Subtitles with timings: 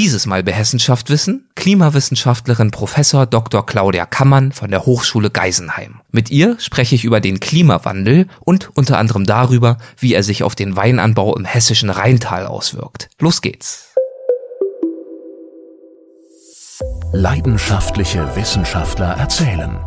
[0.00, 3.66] Dieses Mal bei Hessenschaft wissen Klimawissenschaftlerin Professor Dr.
[3.66, 6.00] Claudia Kammann von der Hochschule Geisenheim.
[6.10, 10.54] Mit ihr spreche ich über den Klimawandel und unter anderem darüber, wie er sich auf
[10.54, 13.10] den Weinanbau im hessischen Rheintal auswirkt.
[13.18, 13.92] Los geht's.
[17.12, 19.78] Leidenschaftliche Wissenschaftler erzählen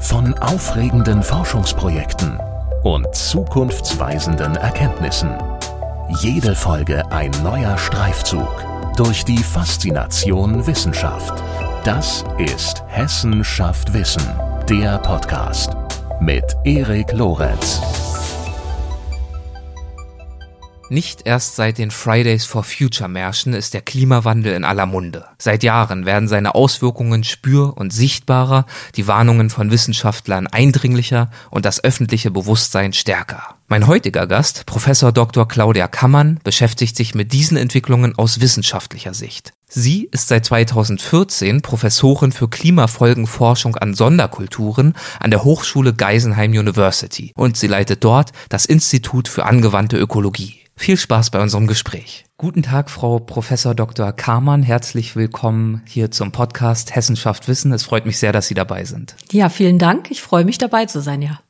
[0.00, 2.40] von aufregenden Forschungsprojekten
[2.82, 5.30] und zukunftsweisenden Erkenntnissen.
[6.22, 8.67] Jede Folge ein neuer Streifzug
[8.98, 11.44] durch die Faszination Wissenschaft.
[11.84, 14.26] Das ist Hessen schafft Wissen,
[14.68, 15.70] der Podcast
[16.20, 18.07] mit Erik Lorenz.
[20.90, 25.26] Nicht erst seit den Fridays for Future Märschen ist der Klimawandel in aller Munde.
[25.38, 28.64] Seit Jahren werden seine Auswirkungen spür- und sichtbarer,
[28.96, 33.56] die Warnungen von Wissenschaftlern eindringlicher und das öffentliche Bewusstsein stärker.
[33.66, 35.46] Mein heutiger Gast, Professor Dr.
[35.46, 39.52] Claudia Kammann, beschäftigt sich mit diesen Entwicklungen aus wissenschaftlicher Sicht.
[39.68, 47.58] Sie ist seit 2014 Professorin für Klimafolgenforschung an Sonderkulturen an der Hochschule Geisenheim University und
[47.58, 50.62] sie leitet dort das Institut für angewandte Ökologie.
[50.80, 52.24] Viel Spaß bei unserem Gespräch.
[52.38, 54.12] Guten Tag, Frau Professor Dr.
[54.12, 54.62] Kamann.
[54.62, 57.72] Herzlich willkommen hier zum Podcast Hessenschaft Wissen.
[57.72, 59.16] Es freut mich sehr, dass Sie dabei sind.
[59.32, 60.08] Ja, vielen Dank.
[60.12, 61.40] Ich freue mich dabei zu sein, ja.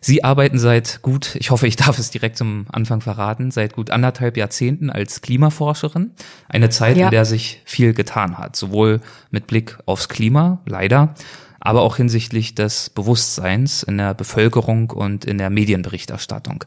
[0.00, 3.92] Sie arbeiten seit gut, ich hoffe, ich darf es direkt zum Anfang verraten, seit gut
[3.92, 6.10] anderthalb Jahrzehnten als Klimaforscherin.
[6.48, 7.06] Eine Zeit, ja.
[7.06, 9.00] in der sich viel getan hat, sowohl
[9.30, 11.14] mit Blick aufs Klima, leider,
[11.60, 16.64] aber auch hinsichtlich des Bewusstseins in der Bevölkerung und in der Medienberichterstattung.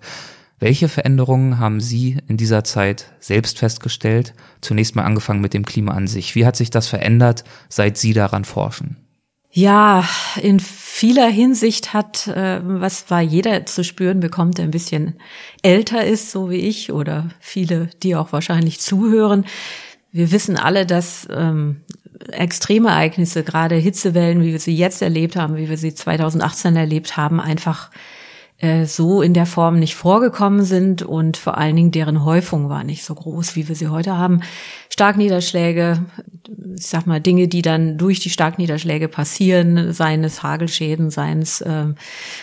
[0.59, 4.33] Welche Veränderungen haben Sie in dieser Zeit selbst festgestellt?
[4.59, 6.35] Zunächst mal angefangen mit dem Klima an sich.
[6.35, 8.97] Wie hat sich das verändert, seit Sie daran forschen?
[9.51, 10.07] Ja,
[10.41, 15.15] in vieler Hinsicht hat, äh, was war jeder zu spüren bekommt, der ein bisschen
[15.63, 19.45] älter ist, so wie ich, oder viele, die auch wahrscheinlich zuhören.
[20.11, 21.81] Wir wissen alle, dass ähm,
[22.31, 27.17] extreme Ereignisse, gerade Hitzewellen, wie wir sie jetzt erlebt haben, wie wir sie 2018 erlebt
[27.17, 27.89] haben, einfach
[28.59, 32.83] äh, so in der Form nicht vorgekommen sind und vor allen Dingen deren Häufung war
[32.83, 34.41] nicht so groß, wie wir sie heute haben.
[34.91, 36.03] Starkniederschläge,
[36.75, 41.61] ich sag mal Dinge, die dann durch die Starkniederschläge passieren, seien es Hagelschäden, seien es
[41.61, 41.85] äh,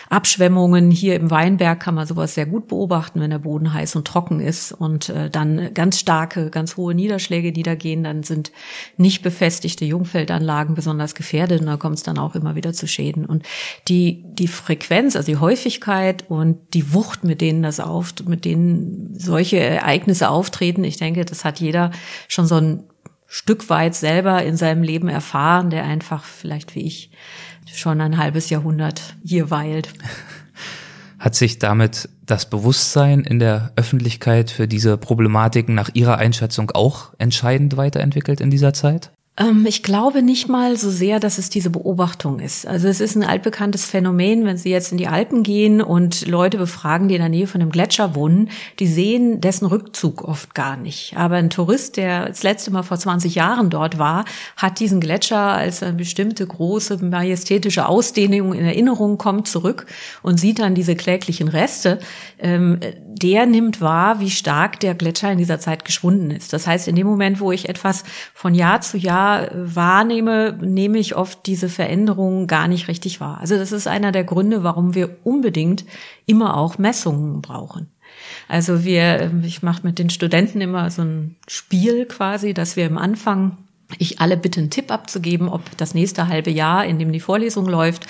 [0.09, 0.89] Abschwemmungen.
[0.89, 4.39] Hier im Weinberg kann man sowas sehr gut beobachten, wenn der Boden heiß und trocken
[4.39, 8.51] ist und äh, dann ganz starke, ganz hohe Niederschläge, die da gehen, dann sind
[8.95, 13.25] nicht befestigte Jungfeldanlagen besonders gefährdet und da kommt es dann auch immer wieder zu Schäden.
[13.25, 13.43] Und
[13.87, 19.13] die, die Frequenz, also die Häufigkeit und die Wucht, mit denen das auf, mit denen
[19.17, 21.91] solche Ereignisse auftreten, ich denke, das hat jeder
[22.27, 22.83] schon so ein
[23.27, 27.11] Stück weit selber in seinem Leben erfahren, der einfach vielleicht wie ich
[27.73, 29.89] schon ein halbes Jahrhundert hier weilt.
[31.19, 37.13] Hat sich damit das Bewusstsein in der Öffentlichkeit für diese Problematiken nach Ihrer Einschätzung auch
[37.17, 39.11] entscheidend weiterentwickelt in dieser Zeit?
[39.37, 42.65] Ähm, ich glaube nicht mal so sehr, dass es diese Beobachtung ist.
[42.67, 46.57] Also es ist ein altbekanntes Phänomen, wenn Sie jetzt in die Alpen gehen und Leute
[46.57, 48.49] befragen, die in der Nähe von einem Gletscher wohnen,
[48.79, 51.15] die sehen dessen Rückzug oft gar nicht.
[51.15, 55.39] Aber ein Tourist, der das letzte Mal vor 20 Jahren dort war, hat diesen Gletscher
[55.39, 59.85] als eine bestimmte große majestätische Ausdehnung in Erinnerung, kommt zurück
[60.23, 61.99] und sieht dann diese kläglichen Reste.
[62.39, 66.53] Ähm, der nimmt wahr, wie stark der Gletscher in dieser Zeit geschwunden ist.
[66.53, 68.03] Das heißt, in dem Moment, wo ich etwas
[68.33, 73.39] von Jahr zu Jahr wahrnehme, nehme ich oft diese Veränderungen gar nicht richtig wahr.
[73.39, 75.85] Also das ist einer der Gründe, warum wir unbedingt
[76.25, 77.87] immer auch Messungen brauchen.
[78.47, 82.97] Also wir, ich mache mit den Studenten immer so ein Spiel quasi, dass wir im
[82.97, 83.57] Anfang
[83.97, 87.67] ich alle bitte einen Tipp abzugeben, ob das nächste halbe Jahr, in dem die Vorlesung
[87.67, 88.05] läuft,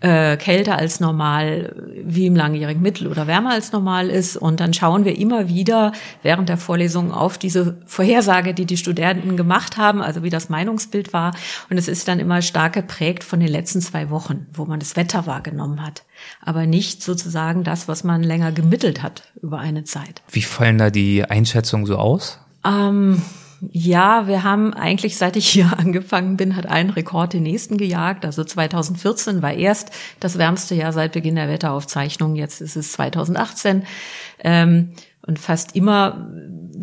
[0.00, 1.74] äh, kälter als normal,
[2.04, 4.36] wie im langjährigen Mittel oder wärmer als normal ist.
[4.36, 5.92] Und dann schauen wir immer wieder
[6.22, 11.12] während der Vorlesung auf diese Vorhersage, die die Studenten gemacht haben, also wie das Meinungsbild
[11.12, 11.34] war.
[11.68, 14.96] Und es ist dann immer stark geprägt von den letzten zwei Wochen, wo man das
[14.96, 16.02] Wetter wahrgenommen hat.
[16.42, 20.22] Aber nicht sozusagen das, was man länger gemittelt hat über eine Zeit.
[20.30, 22.38] Wie fallen da die Einschätzungen so aus?
[22.64, 23.22] Ähm,
[23.70, 28.24] ja, wir haben eigentlich, seit ich hier angefangen bin, hat ein Rekord den nächsten gejagt.
[28.24, 29.90] Also 2014 war erst
[30.20, 32.36] das wärmste Jahr seit Beginn der Wetteraufzeichnung.
[32.36, 33.84] Jetzt ist es 2018.
[34.42, 34.92] Ähm,
[35.26, 36.30] und fast immer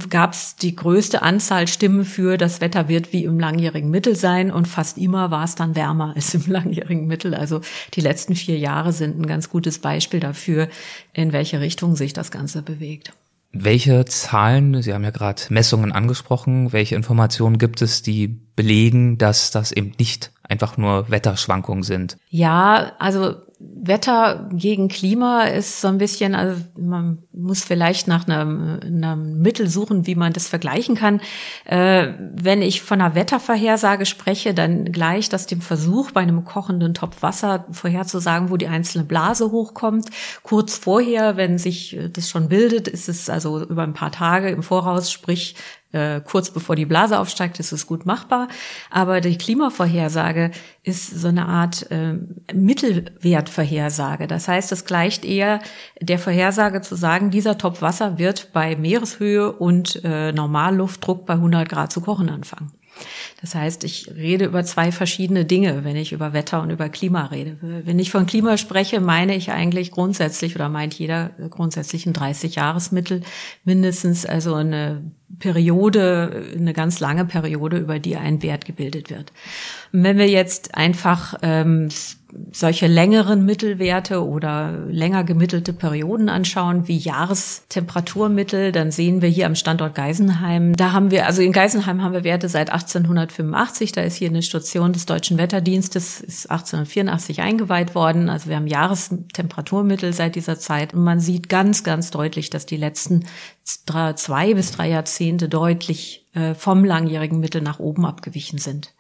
[0.10, 4.52] gab es die größte Anzahl Stimmen für, das Wetter wird wie im langjährigen Mittel sein.
[4.52, 7.34] Und fast immer war es dann wärmer als im langjährigen Mittel.
[7.34, 7.62] Also
[7.96, 10.70] die letzten vier Jahre sind ein ganz gutes Beispiel dafür,
[11.14, 13.14] in welche Richtung sich das Ganze bewegt.
[13.64, 19.52] Welche Zahlen, Sie haben ja gerade Messungen angesprochen, welche Informationen gibt es, die belegen, dass
[19.52, 22.18] das eben nicht einfach nur Wetterschwankungen sind?
[22.30, 28.80] Ja, also Wetter gegen Klima ist so ein bisschen, also man muss vielleicht nach einem,
[28.84, 31.22] einem Mittel suchen, wie man das vergleichen kann.
[31.66, 36.94] Äh, wenn ich von einer Wettervorhersage spreche, dann gleich das dem Versuch, bei einem kochenden
[36.94, 40.10] Topf Wasser vorherzusagen, wo die einzelne Blase hochkommt.
[40.44, 44.62] Kurz vorher, wenn sich das schon bildet, ist es also über ein paar Tage im
[44.62, 45.56] Voraus, sprich
[45.92, 48.48] äh, kurz bevor die Blase aufsteigt, ist es gut machbar.
[48.90, 50.52] Aber die Klimavorhersage
[50.84, 52.16] ist so eine Art äh,
[52.54, 54.28] Mittelwertvorhersage.
[54.28, 55.60] Das heißt, es gleicht eher
[56.02, 61.68] der Vorhersage zu sagen, dieser Topf Wasser wird bei Meereshöhe und äh, Normalluftdruck bei 100
[61.68, 62.77] Grad zu kochen anfangen.
[63.42, 67.26] Das heißt, ich rede über zwei verschiedene Dinge, wenn ich über Wetter und über Klima
[67.26, 67.58] rede.
[67.62, 73.22] Wenn ich von Klima spreche, meine ich eigentlich grundsätzlich oder meint jeder grundsätzlich ein 30-Jahres-Mittel
[73.64, 75.04] mindestens, also eine
[75.40, 79.34] Periode, eine ganz lange Periode, über die ein Wert gebildet wird.
[79.94, 81.90] Und wenn wir jetzt einfach ähm,
[82.52, 89.56] solche längeren Mittelwerte oder länger gemittelte Perioden anschauen, wie Jahrestemperaturmittel, dann sehen wir hier am
[89.56, 94.16] Standort Geisenheim, da haben wir, also in Geisenheim haben wir Werte seit 1885, da ist
[94.16, 100.36] hier eine Station des Deutschen Wetterdienstes, ist 1884 eingeweiht worden, also wir haben Jahrestemperaturmittel seit
[100.36, 100.94] dieser Zeit.
[100.94, 103.26] Und man sieht ganz, ganz deutlich, dass die letzten
[103.64, 108.94] zwei bis drei Jahrzehnte deutlich äh, vom langjährigen Mittel nach oben abgewichen sind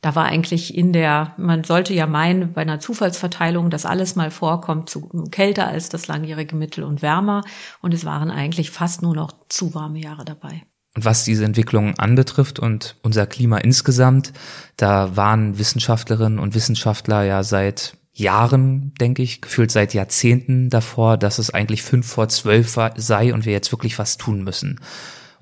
[0.00, 4.30] da war eigentlich in der, man sollte ja meinen, bei einer Zufallsverteilung, dass alles mal
[4.30, 7.42] vorkommt, zu kälter als das langjährige Mittel und wärmer.
[7.82, 10.62] Und es waren eigentlich fast nur noch zu warme Jahre dabei.
[10.96, 14.32] Und was diese Entwicklung anbetrifft und unser Klima insgesamt,
[14.76, 21.38] da waren Wissenschaftlerinnen und Wissenschaftler ja seit Jahren, denke ich, gefühlt seit Jahrzehnten davor, dass
[21.38, 24.80] es eigentlich fünf vor zwölf sei und wir jetzt wirklich was tun müssen.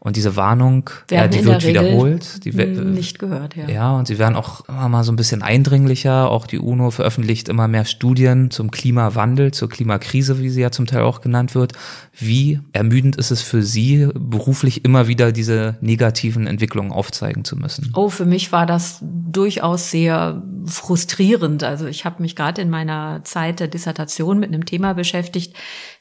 [0.00, 2.44] Und diese Warnung, ja, die wird wiederholt.
[2.44, 3.68] Die nicht gehört, ja.
[3.68, 6.30] Ja, und sie werden auch immer mal so ein bisschen eindringlicher.
[6.30, 10.86] Auch die UNO veröffentlicht immer mehr Studien zum Klimawandel, zur Klimakrise, wie sie ja zum
[10.86, 11.72] Teil auch genannt wird.
[12.16, 17.92] Wie ermüdend ist es für Sie, beruflich immer wieder diese negativen Entwicklungen aufzeigen zu müssen?
[17.94, 21.64] Oh, für mich war das durchaus sehr frustrierend.
[21.64, 25.54] Also ich habe mich gerade in meiner Zeit der Dissertation mit einem Thema beschäftigt,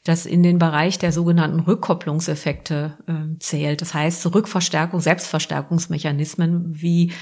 [0.04, 3.80] das in den Bereich der sogenannten Rückkopplungseffekte äh, zählt.
[3.80, 7.12] Das heißt Rückverstärkung, Selbstverstärkungsmechanismen wie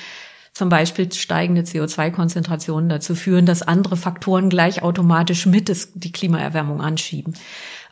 [0.56, 7.34] zum Beispiel steigende CO2-Konzentrationen dazu führen, dass andere Faktoren gleich automatisch mit die Klimaerwärmung anschieben.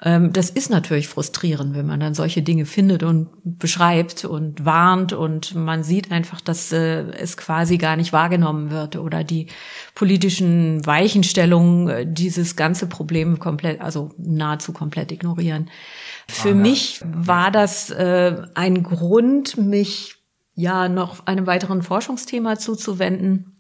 [0.05, 5.15] Ähm, das ist natürlich frustrierend, wenn man dann solche Dinge findet und beschreibt und warnt
[5.15, 9.47] und man sieht einfach, dass äh, es quasi gar nicht wahrgenommen wird oder die
[9.95, 15.71] politischen Weichenstellungen äh, dieses ganze Problem komplett, also nahezu komplett ignorieren.
[16.29, 20.17] Für ah, mich war das äh, ein Grund, mich
[20.55, 23.55] ja noch einem weiteren Forschungsthema zuzuwenden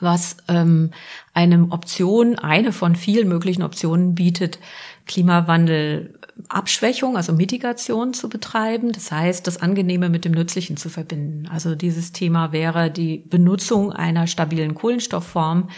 [0.00, 0.90] was ähm,
[1.34, 4.58] eine Option, eine von vielen möglichen Optionen bietet,
[5.06, 6.18] Klimawandel
[6.48, 8.92] Abschwächung, also Mitigation zu betreiben.
[8.92, 11.48] Das heißt, das Angenehme mit dem Nützlichen zu verbinden.
[11.48, 15.68] Also dieses Thema wäre die Benutzung einer stabilen Kohlenstoffform,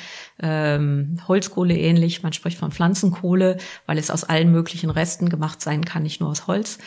[0.40, 2.22] ähm, Holzkohle ähnlich.
[2.22, 6.30] Man spricht von Pflanzenkohle, weil es aus allen möglichen Resten gemacht sein kann, nicht nur
[6.30, 6.78] aus Holz.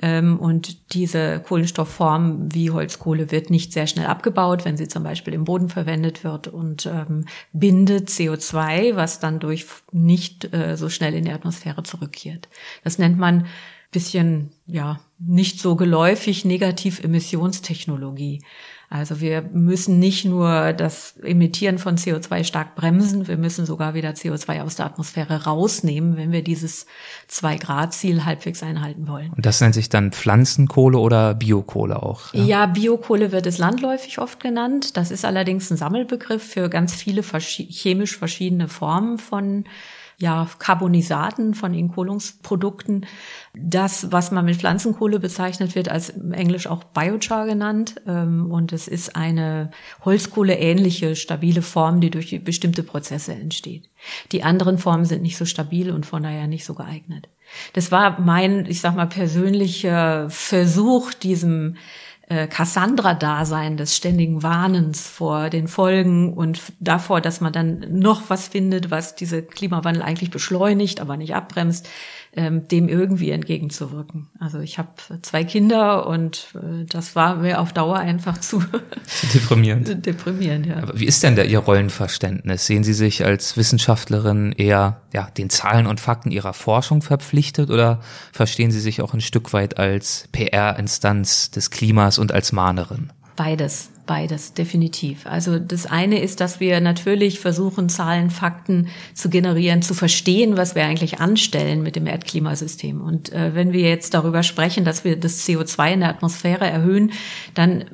[0.00, 5.34] Ähm, und diese Kohlenstoffform wie Holzkohle wird nicht sehr schnell abgebaut, wenn sie zum Beispiel
[5.34, 11.14] im Boden verwendet wird und ähm, bindet CO2, was dann durch nicht äh, so schnell
[11.14, 12.48] in die Atmosphäre zurückkehrt.
[12.82, 13.46] Das nennt man
[13.94, 18.42] bisschen, ja, nicht so geläufig Negativemissionstechnologie.
[18.90, 24.10] Also wir müssen nicht nur das Emittieren von CO2 stark bremsen, wir müssen sogar wieder
[24.10, 26.86] CO2 aus der Atmosphäre rausnehmen, wenn wir dieses
[27.26, 29.32] Zwei-Grad-Ziel halbwegs einhalten wollen.
[29.34, 32.34] Und das nennt sich dann Pflanzenkohle oder Biokohle auch?
[32.34, 32.44] Ja?
[32.44, 34.96] ja, Biokohle wird es landläufig oft genannt.
[34.96, 39.64] Das ist allerdings ein Sammelbegriff für ganz viele chemisch verschiedene Formen von
[40.18, 43.06] ja, Carbonisaten, von Inkohlungsprodukten.
[43.54, 47.96] Das, was man mit Pflanzenkohle bezeichnet wird, als im Englisch auch Biochar genannt.
[48.06, 49.70] Ähm, und es ist eine
[50.04, 53.88] Holzkohle-ähnliche, stabile Form, die durch bestimmte Prozesse entsteht.
[54.32, 57.28] Die anderen Formen sind nicht so stabil und von daher nicht so geeignet.
[57.72, 61.76] Das war mein, ich sag mal, persönlicher Versuch, diesem
[62.28, 68.48] äh, Cassandra-Dasein des ständigen Warnens vor den Folgen und davor, dass man dann noch was
[68.48, 71.88] findet, was diese Klimawandel eigentlich beschleunigt, aber nicht abbremst,
[72.36, 74.28] ähm, dem irgendwie entgegenzuwirken.
[74.40, 74.88] Also ich habe
[75.22, 78.64] zwei Kinder und äh, das war mir auf Dauer einfach zu
[79.34, 80.04] deprimierend.
[80.06, 80.78] deprimierend, ja.
[80.78, 82.66] Aber wie ist denn da Ihr Rollenverständnis?
[82.66, 88.00] Sehen Sie sich als Wissenschaftlerin eher ja, den Zahlen und Fakten Ihrer Forschung verpflichtet oder
[88.32, 93.12] verstehen Sie sich auch ein Stück weit als PR-Instanz des Klimas und als Mahnerin?
[93.36, 93.90] Beides.
[94.06, 95.26] Beides, definitiv.
[95.26, 100.74] Also das eine ist, dass wir natürlich versuchen, Zahlen, Fakten zu generieren, zu verstehen, was
[100.74, 103.00] wir eigentlich anstellen mit dem Erdklimasystem.
[103.00, 107.12] Und äh, wenn wir jetzt darüber sprechen, dass wir das CO2 in der Atmosphäre erhöhen,
[107.54, 107.84] dann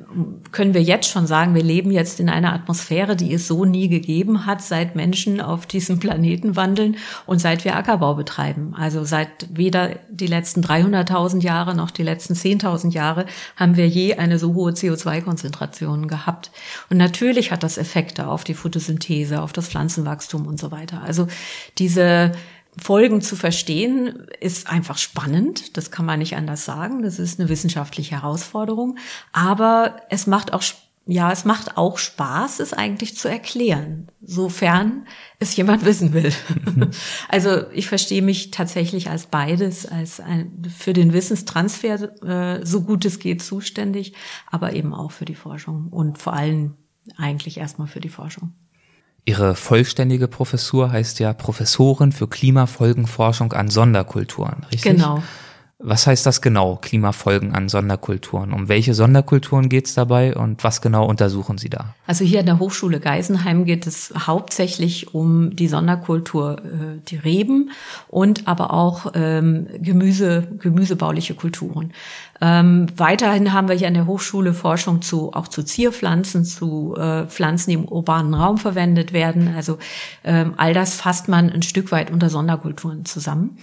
[0.51, 3.87] können wir jetzt schon sagen, wir leben jetzt in einer Atmosphäre, die es so nie
[3.87, 8.75] gegeben hat, seit Menschen auf diesem Planeten wandeln und seit wir Ackerbau betreiben.
[8.77, 13.25] Also seit weder die letzten 300.000 Jahre noch die letzten 10.000 Jahre
[13.55, 16.51] haben wir je eine so hohe CO2-Konzentration Situationen gehabt.
[16.89, 21.01] Und natürlich hat das Effekte auf die Photosynthese, auf das Pflanzenwachstum und so weiter.
[21.03, 21.27] Also
[21.77, 22.31] diese
[22.77, 25.75] Folgen zu verstehen ist einfach spannend.
[25.77, 27.03] Das kann man nicht anders sagen.
[27.03, 28.97] Das ist eine wissenschaftliche Herausforderung.
[29.33, 30.63] Aber es macht auch
[31.07, 35.07] ja, es macht auch Spaß, es eigentlich zu erklären, sofern
[35.39, 36.31] es jemand wissen will.
[36.65, 36.91] Mhm.
[37.27, 43.05] Also ich verstehe mich tatsächlich als beides, als ein, für den Wissenstransfer äh, so gut
[43.05, 44.13] es geht zuständig,
[44.49, 46.75] aber eben auch für die Forschung und vor allem
[47.17, 48.53] eigentlich erstmal für die Forschung.
[49.25, 54.83] Ihre vollständige Professur heißt ja Professorin für Klimafolgenforschung an Sonderkulturen, richtig?
[54.93, 55.21] Genau.
[55.83, 58.53] Was heißt das genau, Klimafolgen an Sonderkulturen?
[58.53, 61.95] Um welche Sonderkulturen geht es dabei und was genau untersuchen Sie da?
[62.05, 67.71] Also hier an der Hochschule Geisenheim geht es hauptsächlich um die Sonderkultur, äh, die Reben
[68.09, 71.93] und aber auch ähm, Gemüse, gemüsebauliche Kulturen.
[72.43, 77.25] Ähm, weiterhin haben wir hier an der Hochschule Forschung zu auch zu Zierpflanzen, zu äh,
[77.27, 79.53] Pflanzen, die im urbanen Raum verwendet werden.
[79.55, 79.77] Also
[80.23, 83.57] ähm, all das fasst man ein Stück weit unter Sonderkulturen zusammen.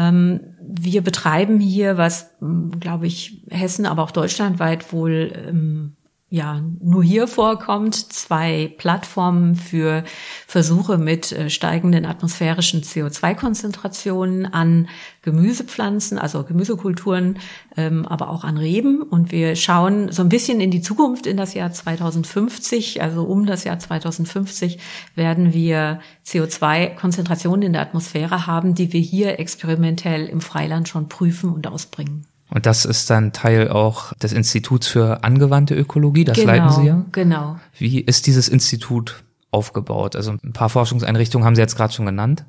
[0.00, 2.34] Ähm, wir betreiben hier, was,
[2.78, 5.96] glaube ich, Hessen, aber auch deutschlandweit wohl ähm,
[6.30, 10.04] ja nur hier vorkommt, zwei Plattformen für
[10.46, 14.88] Versuche mit äh, steigenden atmosphärischen CO2-Konzentrationen an
[15.22, 17.40] Gemüsepflanzen, also Gemüsekulturen,
[17.76, 19.02] ähm, aber auch an Reben.
[19.02, 23.02] Und wir schauen so ein bisschen in die Zukunft, in das Jahr 2050.
[23.02, 24.78] Also um das Jahr 2050
[25.16, 31.50] werden wir CO2-Konzentrationen in der Atmosphäre haben, die wir hier experimentell im Freiland schon prüfen
[31.50, 32.29] und ausbringen.
[32.50, 36.86] Und das ist dann Teil auch des Instituts für angewandte Ökologie, das genau, leiten Sie
[36.86, 37.04] ja?
[37.12, 37.58] Genau.
[37.78, 40.16] Wie ist dieses Institut aufgebaut?
[40.16, 42.44] Also ein paar Forschungseinrichtungen haben Sie jetzt gerade schon genannt.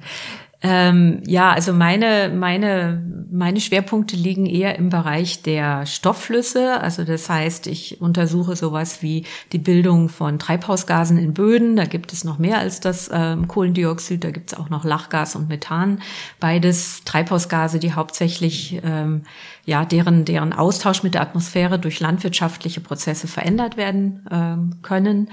[0.63, 3.01] Ähm, ja, also meine, meine,
[3.31, 6.79] meine Schwerpunkte liegen eher im Bereich der Stoffflüsse.
[6.81, 11.75] Also das heißt, ich untersuche sowas wie die Bildung von Treibhausgasen in Böden.
[11.75, 14.23] Da gibt es noch mehr als das ähm, Kohlendioxid.
[14.23, 15.99] Da gibt es auch noch Lachgas und Methan.
[16.39, 19.23] Beides Treibhausgase, die hauptsächlich ähm,
[19.65, 25.31] ja deren deren Austausch mit der Atmosphäre durch landwirtschaftliche Prozesse verändert werden ähm, können.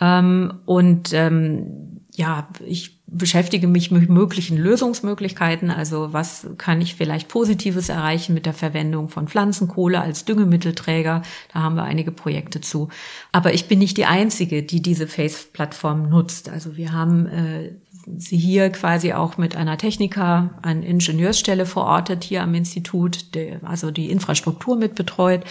[0.00, 5.70] Ähm, und ähm, ja, ich beschäftige mich mit möglichen Lösungsmöglichkeiten.
[5.70, 11.22] Also was kann ich vielleicht Positives erreichen mit der Verwendung von Pflanzenkohle als Düngemittelträger?
[11.52, 12.88] Da haben wir einige Projekte zu.
[13.32, 16.48] Aber ich bin nicht die Einzige, die diese Face-Plattform nutzt.
[16.48, 17.72] Also wir haben äh,
[18.16, 23.90] sie hier quasi auch mit einer Techniker, einer Ingenieursstelle verortet hier am Institut, der also
[23.90, 25.42] die Infrastruktur mit betreut.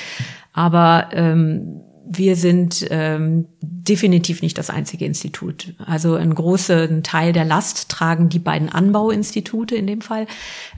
[0.53, 5.73] Aber ähm, wir sind ähm, definitiv nicht das einzige Institut.
[5.85, 10.27] Also einen großen Teil der Last tragen die beiden Anbauinstitute in dem Fall.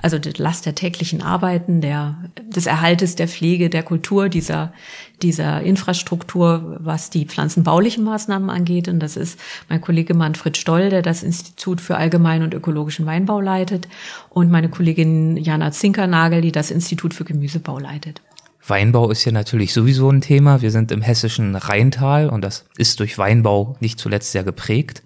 [0.01, 2.17] Also die Last der täglichen Arbeiten, der,
[2.47, 4.71] des Erhaltes, der Pflege, der Kultur dieser,
[5.21, 8.87] dieser Infrastruktur, was die pflanzenbaulichen Maßnahmen angeht.
[8.87, 13.41] Und das ist mein Kollege Manfred Stoll, der das Institut für allgemeinen und ökologischen Weinbau
[13.41, 13.87] leitet
[14.29, 18.21] und meine Kollegin Jana Zinkernagel, die das Institut für Gemüsebau leitet.
[18.67, 20.61] Weinbau ist ja natürlich sowieso ein Thema.
[20.61, 25.03] Wir sind im hessischen Rheintal und das ist durch Weinbau nicht zuletzt sehr geprägt.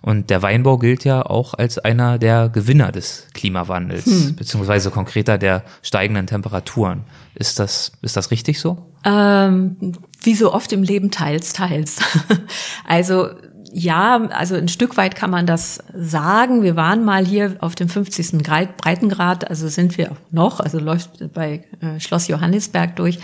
[0.00, 4.36] Und der Weinbau gilt ja auch als einer der Gewinner des Klimawandels, hm.
[4.36, 7.04] beziehungsweise konkreter der steigenden Temperaturen.
[7.34, 8.86] Ist das, ist das richtig so?
[9.04, 9.76] Ähm,
[10.20, 12.00] wie so oft im Leben teils, teils.
[12.86, 13.28] also
[13.74, 16.62] ja, also ein Stück weit kann man das sagen.
[16.62, 18.42] Wir waren mal hier auf dem 50.
[18.76, 23.18] Breitengrad, also sind wir noch, also läuft bei äh, Schloss Johannisberg durch,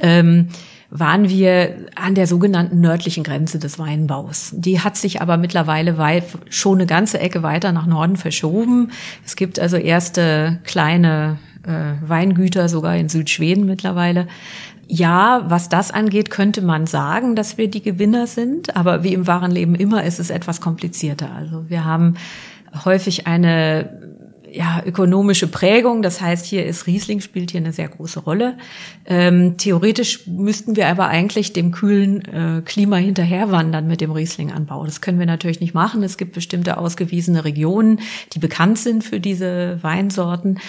[0.00, 0.48] ähm,
[0.90, 4.50] waren wir an der sogenannten nördlichen Grenze des Weinbaus.
[4.54, 8.90] Die hat sich aber mittlerweile weit, schon eine ganze Ecke weiter nach Norden verschoben.
[9.24, 14.26] Es gibt also erste kleine äh, Weingüter sogar in Südschweden mittlerweile.
[14.86, 19.26] Ja, was das angeht, könnte man sagen, dass wir die Gewinner sind, aber wie im
[19.26, 21.30] wahren Leben immer ist es etwas komplizierter.
[21.34, 22.14] Also wir haben
[22.84, 24.04] häufig eine
[24.54, 26.02] ja, ökonomische Prägung.
[26.02, 28.56] Das heißt, hier ist Riesling spielt hier eine sehr große Rolle.
[29.04, 34.84] Ähm, theoretisch müssten wir aber eigentlich dem kühlen äh, Klima hinterherwandern mit dem Rieslinganbau.
[34.84, 36.02] Das können wir natürlich nicht machen.
[36.04, 38.00] Es gibt bestimmte ausgewiesene Regionen,
[38.32, 40.60] die bekannt sind für diese Weinsorten.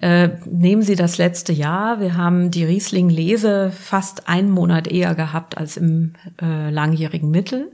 [0.00, 2.00] Äh, nehmen Sie das letzte Jahr.
[2.00, 7.70] Wir haben die Riesling-Lese fast einen Monat eher gehabt als im äh, langjährigen Mittel.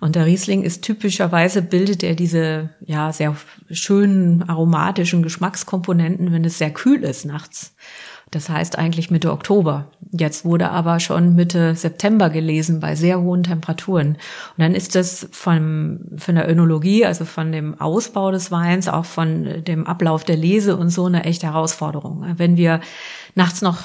[0.00, 3.36] Und der Riesling ist typischerweise bildet er diese ja sehr
[3.70, 7.74] schönen aromatischen Geschmackskomponenten, wenn es sehr kühl ist nachts.
[8.34, 9.86] Das heißt eigentlich Mitte Oktober.
[10.10, 14.08] Jetzt wurde aber schon Mitte September gelesen bei sehr hohen Temperaturen.
[14.08, 14.18] Und
[14.58, 19.64] dann ist das von, von der Önologie, also von dem Ausbau des Weins, auch von
[19.64, 22.24] dem Ablauf der Lese und so eine echte Herausforderung.
[22.36, 22.80] Wenn wir
[23.34, 23.78] nachts noch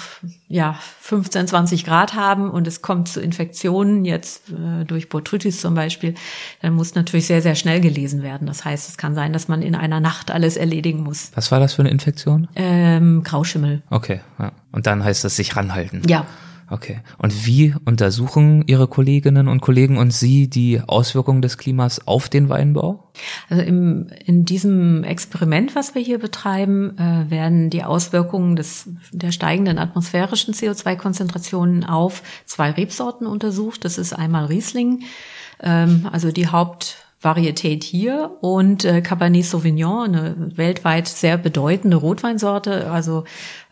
[0.48, 5.74] ja 15, 20 Grad haben und es kommt zu Infektionen, jetzt äh, durch Botrytis zum
[5.74, 6.16] Beispiel,
[6.62, 8.48] dann muss natürlich sehr, sehr schnell gelesen werden.
[8.48, 11.32] Das heißt, es kann sein, dass man in einer Nacht alles erledigen muss.
[11.36, 12.48] Was war das für eine Infektion?
[12.56, 13.82] Ähm, Grauschimmel.
[13.90, 14.52] Okay, ja.
[14.72, 16.04] Und dann heißt es sich ranhalten.
[16.08, 16.26] Ja,
[16.72, 17.00] Okay.
[17.18, 22.50] Und wie untersuchen Ihre Kolleginnen und Kollegen und Sie die Auswirkungen des Klimas auf den
[22.50, 23.12] Weinbau?
[23.50, 29.32] Also im, in diesem Experiment, was wir hier betreiben, äh, werden die Auswirkungen des, der
[29.32, 33.84] steigenden atmosphärischen CO2-Konzentrationen auf zwei Rebsorten untersucht.
[33.84, 35.04] Das ist einmal Riesling,
[35.62, 43.24] ähm, also die Hauptvarietät hier und äh, Cabernet Sauvignon, eine weltweit sehr bedeutende Rotweinsorte, also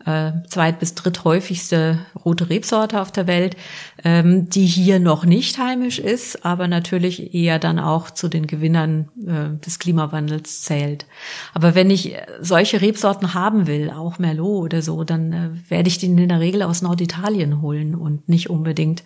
[0.07, 3.57] äh, zweit- bis dritthäufigste rote Rebsorte auf der Welt,
[4.05, 9.09] ähm, die hier noch nicht heimisch ist, aber natürlich eher dann auch zu den Gewinnern
[9.27, 11.05] äh, des Klimawandels zählt.
[11.53, 15.97] Aber wenn ich solche Rebsorten haben will, auch Merlot oder so, dann äh, werde ich
[15.97, 19.03] den in der Regel aus Norditalien holen und nicht unbedingt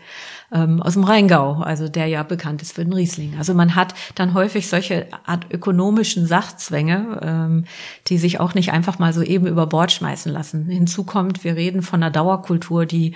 [0.52, 3.36] ähm, aus dem Rheingau, also der ja bekannt ist für den Riesling.
[3.40, 7.66] Also man hat dann häufig solche Art ökonomischen Sachzwänge, ähm,
[8.08, 10.68] die sich auch nicht einfach mal so eben über Bord schmeißen lassen.
[10.68, 13.16] Hinzu kommt, wir reden von einer Dauerkultur, die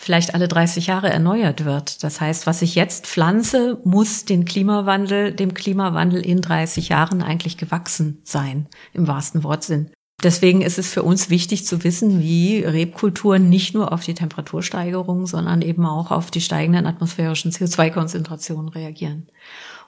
[0.00, 2.04] vielleicht alle 30 Jahre erneuert wird.
[2.04, 7.56] Das heißt, was ich jetzt pflanze, muss den Klimawandel, dem Klimawandel in 30 Jahren eigentlich
[7.56, 9.90] gewachsen sein, im wahrsten Wortsinn.
[10.22, 15.26] Deswegen ist es für uns wichtig zu wissen, wie Rebkulturen nicht nur auf die Temperatursteigerung,
[15.26, 19.28] sondern eben auch auf die steigenden atmosphärischen CO2-Konzentrationen reagieren.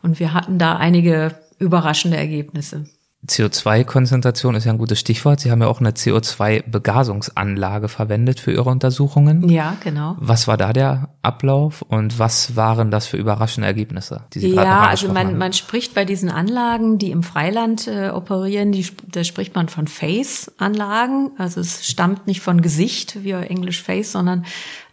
[0.02, 2.86] Und wir hatten da einige überraschende Ergebnisse.
[3.26, 5.40] CO2-Konzentration ist ja ein gutes Stichwort.
[5.40, 9.46] Sie haben ja auch eine CO2-Begasungsanlage verwendet für Ihre Untersuchungen.
[9.50, 10.16] Ja, genau.
[10.18, 14.86] Was war da der Ablauf und was waren das für überraschende Ergebnisse, die Sie Ja,
[14.86, 19.54] also man, man spricht bei diesen Anlagen, die im Freiland äh, operieren, die, da spricht
[19.54, 21.32] man von Face-Anlagen.
[21.36, 24.46] Also es stammt nicht von Gesicht, wie Englisch Face, sondern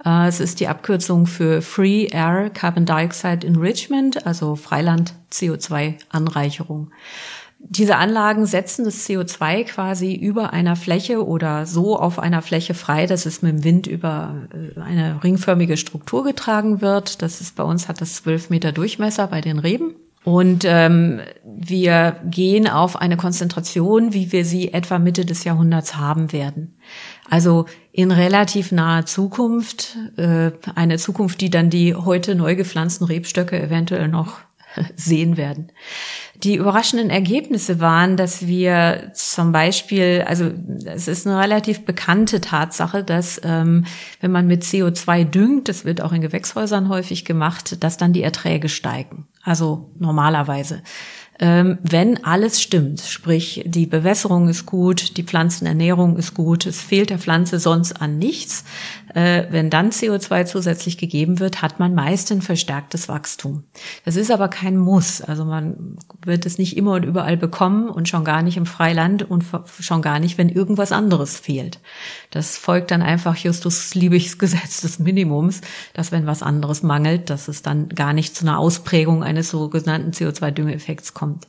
[0.04, 6.92] äh, es ist die Abkürzung für Free Air Carbon Dioxide Enrichment, also Freiland CO2-Anreicherung.
[7.60, 13.08] Diese Anlagen setzen das CO2 quasi über einer Fläche oder so auf einer Fläche frei,
[13.08, 17.22] dass es mit dem Wind über äh, eine ringförmige Struktur getragen wird.
[17.22, 19.96] Das ist bei uns hat das zwölf Meter Durchmesser bei den Reben.
[20.28, 26.34] Und ähm, wir gehen auf eine Konzentration, wie wir sie etwa Mitte des Jahrhunderts haben
[26.34, 26.78] werden.
[27.30, 33.58] Also in relativ naher Zukunft, äh, eine Zukunft, die dann die heute neu gepflanzten Rebstöcke
[33.58, 34.40] eventuell noch
[34.96, 35.72] sehen werden.
[36.44, 40.52] Die überraschenden Ergebnisse waren, dass wir zum Beispiel, also
[40.86, 43.86] es ist eine relativ bekannte Tatsache, dass ähm,
[44.22, 48.22] wenn man mit CO2 düngt, das wird auch in Gewächshäusern häufig gemacht, dass dann die
[48.22, 49.28] Erträge steigen.
[49.42, 50.84] Also normalerweise
[51.40, 57.20] wenn alles stimmt, sprich die Bewässerung ist gut, die Pflanzenernährung ist gut, es fehlt der
[57.20, 58.64] Pflanze sonst an nichts,
[59.14, 63.64] äh, wenn dann CO2 zusätzlich gegeben wird, hat man meist ein verstärktes Wachstum.
[64.04, 68.10] Das ist aber kein Muss, also man wird es nicht immer und überall bekommen und
[68.10, 69.46] schon gar nicht im Freiland und
[69.80, 71.80] schon gar nicht, wenn irgendwas anderes fehlt.
[72.32, 75.62] Das folgt dann einfach Justus Liebigs Gesetz des Minimums,
[75.94, 80.12] dass wenn was anderes mangelt, dass es dann gar nicht zu einer Ausprägung eines sogenannten
[80.12, 81.48] CO2-Düngeeffekts kommt.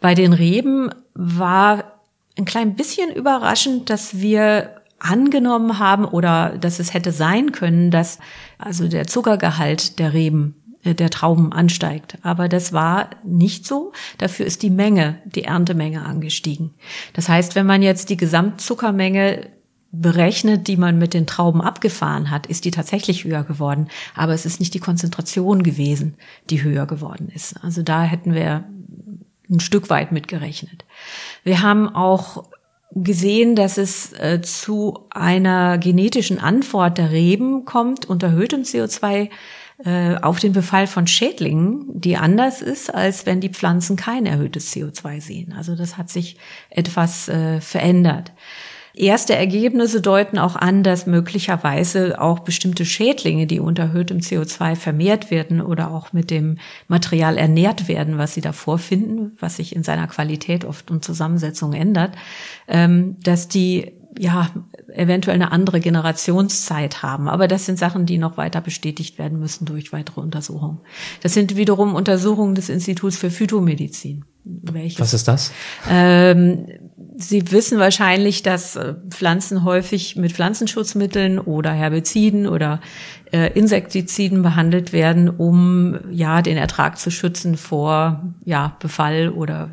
[0.00, 2.00] Bei den Reben war
[2.38, 8.18] ein klein bisschen überraschend, dass wir angenommen haben oder dass es hätte sein können, dass
[8.58, 12.18] also der Zuckergehalt der Reben äh, der Trauben ansteigt.
[12.22, 13.92] Aber das war nicht so.
[14.18, 16.74] Dafür ist die Menge, die Erntemenge angestiegen.
[17.14, 19.48] Das heißt, wenn man jetzt die Gesamtzuckermenge
[19.92, 23.88] berechnet, die man mit den Trauben abgefahren hat, ist die tatsächlich höher geworden.
[24.14, 26.14] Aber es ist nicht die Konzentration gewesen,
[26.48, 27.62] die höher geworden ist.
[27.62, 28.64] Also da hätten wir
[29.50, 30.84] ein Stück weit mitgerechnet.
[31.42, 32.44] Wir haben auch
[32.92, 39.28] gesehen, dass es äh, zu einer genetischen Antwort der Reben kommt unter erhöhtem CO2
[39.84, 44.72] äh, auf den Befall von Schädlingen, die anders ist, als wenn die Pflanzen kein erhöhtes
[44.74, 45.54] CO2 sehen.
[45.56, 46.36] Also das hat sich
[46.68, 48.32] etwas äh, verändert.
[49.00, 55.30] Erste Ergebnisse deuten auch an, dass möglicherweise auch bestimmte Schädlinge, die unter erhöhtem CO2 vermehrt
[55.30, 59.84] werden oder auch mit dem Material ernährt werden, was sie davor finden, was sich in
[59.84, 62.14] seiner Qualität oft und Zusammensetzung ändert,
[62.68, 64.50] ähm, dass die ja
[64.92, 67.26] eventuell eine andere Generationszeit haben.
[67.26, 70.80] Aber das sind Sachen, die noch weiter bestätigt werden müssen durch weitere Untersuchungen.
[71.22, 74.26] Das sind wiederum Untersuchungen des Instituts für Phytomedizin.
[74.44, 75.00] Welches?
[75.00, 75.52] Was ist das?
[75.88, 76.66] Ähm,
[77.22, 82.80] Sie wissen wahrscheinlich, dass äh, Pflanzen häufig mit Pflanzenschutzmitteln oder Herbiziden oder
[83.32, 89.70] äh, Insektiziden behandelt werden, um ja den Ertrag zu schützen vor ja Befall oder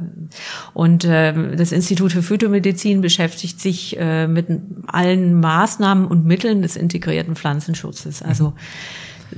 [0.73, 4.47] und äh, das Institut für Phytomedizin beschäftigt sich äh, mit
[4.88, 8.21] allen Maßnahmen und Mitteln des integrierten Pflanzenschutzes.
[8.21, 8.53] Also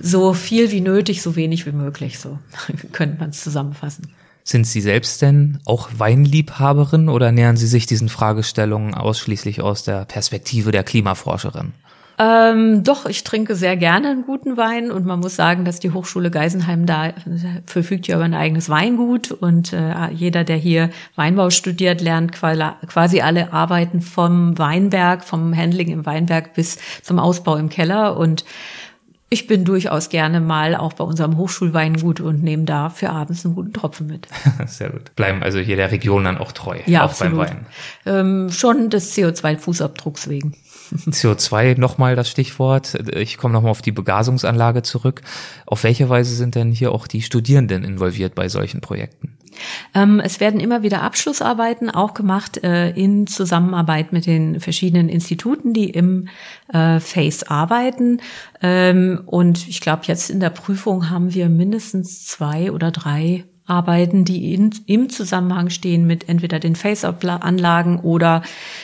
[0.02, 2.20] so viel wie nötig, so wenig wie möglich.
[2.20, 2.40] So
[2.92, 4.08] könnte man es zusammenfassen.
[4.44, 10.06] Sind Sie selbst denn auch Weinliebhaberin oder nähern Sie sich diesen Fragestellungen ausschließlich aus der
[10.06, 11.74] Perspektive der Klimaforscherin?
[12.22, 15.92] Ähm, doch, ich trinke sehr gerne einen guten Wein und man muss sagen, dass die
[15.92, 17.14] Hochschule Geisenheim da
[17.66, 23.22] verfügt ja über ein eigenes Weingut und äh, jeder, der hier Weinbau studiert, lernt quasi
[23.22, 28.44] alle Arbeiten vom Weinberg, vom Handling im Weinberg bis zum Ausbau im Keller und
[29.32, 33.54] ich bin durchaus gerne mal auch bei unserem Hochschulweingut und nehme da für abends einen
[33.54, 34.28] guten Tropfen mit.
[34.66, 35.16] Sehr gut.
[35.16, 36.80] Bleiben also hier der Region dann auch treu.
[36.88, 37.38] Ja, auch absolut.
[37.38, 37.66] beim Wein.
[38.06, 40.56] Ähm, schon des CO2-Fußabdrucks wegen.
[40.92, 42.96] CO2 nochmal das Stichwort.
[43.16, 45.22] Ich komme nochmal auf die Begasungsanlage zurück.
[45.66, 49.38] Auf welche Weise sind denn hier auch die Studierenden involviert bei solchen Projekten?
[49.94, 55.74] Ähm, es werden immer wieder Abschlussarbeiten auch gemacht äh, in Zusammenarbeit mit den verschiedenen Instituten,
[55.74, 56.28] die im
[56.72, 58.22] äh, FACE arbeiten.
[58.62, 64.26] Ähm, und ich glaube, jetzt in der Prüfung haben wir mindestens zwei oder drei Arbeiten,
[64.26, 68.44] die in, im Zusammenhang stehen mit entweder den Face-Up-Anlagen oder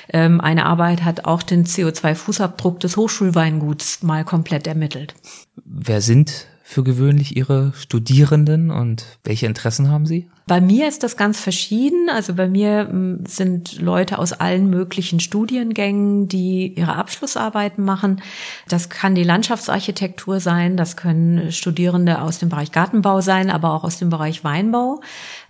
[0.09, 5.15] ähm, eine Arbeit hat auch den CO2-Fußabdruck des Hochschulweinguts mal komplett ermittelt.
[5.63, 10.28] Wer sind für gewöhnlich Ihre Studierenden und welche Interessen haben Sie?
[10.47, 12.10] Bei mir ist das ganz verschieden.
[12.10, 18.21] Also bei mir hm, sind Leute aus allen möglichen Studiengängen, die ihre Abschlussarbeiten machen.
[18.67, 23.84] Das kann die Landschaftsarchitektur sein, das können Studierende aus dem Bereich Gartenbau sein, aber auch
[23.84, 25.01] aus dem Bereich Weinbau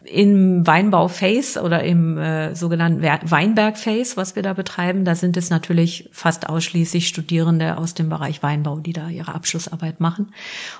[0.05, 6.09] im Weinbau-Face oder im äh, sogenannten Weinberg-Face, was wir da betreiben, da sind es natürlich
[6.11, 10.31] fast ausschließlich Studierende aus dem Bereich Weinbau, die da ihre Abschlussarbeit machen.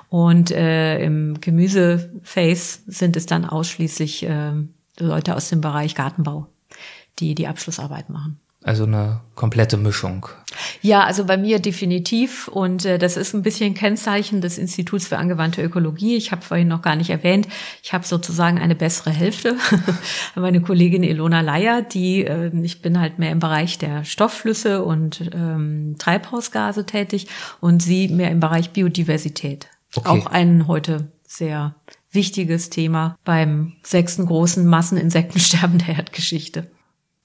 [0.10, 4.54] Und äh, im Gemüse-Face sind es dann ausschließlich äh,
[4.98, 6.48] Leute aus dem Bereich Gartenbau,
[7.20, 8.40] die die Abschlussarbeit machen.
[8.66, 10.28] Also eine komplette Mischung.
[10.82, 12.48] Ja, also bei mir definitiv.
[12.48, 16.16] Und äh, das ist ein bisschen Kennzeichen des Instituts für angewandte Ökologie.
[16.16, 17.48] Ich habe vorhin noch gar nicht erwähnt,
[17.84, 19.56] ich habe sozusagen eine bessere Hälfte.
[20.36, 25.30] Meine Kollegin Ilona Leier, die, äh, ich bin halt mehr im Bereich der Stoffflüsse und
[25.36, 27.28] ähm, Treibhausgase tätig
[27.62, 29.68] und sie mehr im Bereich Biodiversität.
[29.98, 30.08] Okay.
[30.08, 31.76] Auch ein heute sehr
[32.12, 36.72] wichtiges Thema beim sechsten großen Masseninsektensterben der Erdgeschichte.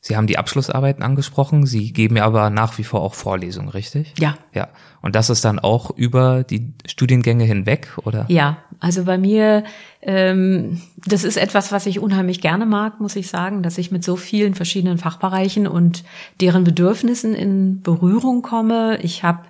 [0.03, 4.15] Sie haben die Abschlussarbeiten angesprochen, Sie geben ja aber nach wie vor auch Vorlesungen, richtig?
[4.19, 4.39] Ja.
[4.55, 4.69] Ja.
[5.03, 8.25] Und das ist dann auch über die Studiengänge hinweg, oder?
[8.29, 9.65] Ja, also bei mir
[10.03, 14.03] ähm, das ist etwas, was ich unheimlich gerne mag, muss ich sagen, dass ich mit
[14.03, 16.05] so vielen verschiedenen Fachbereichen und
[16.41, 18.99] deren Bedürfnissen in Berührung komme.
[19.03, 19.41] Ich habe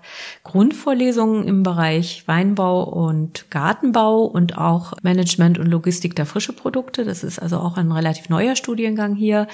[0.43, 7.05] Grundvorlesungen im Bereich Weinbau und Gartenbau und auch Management und Logistik der frische Produkte.
[7.05, 9.47] Das ist also auch ein relativ neuer Studiengang hier.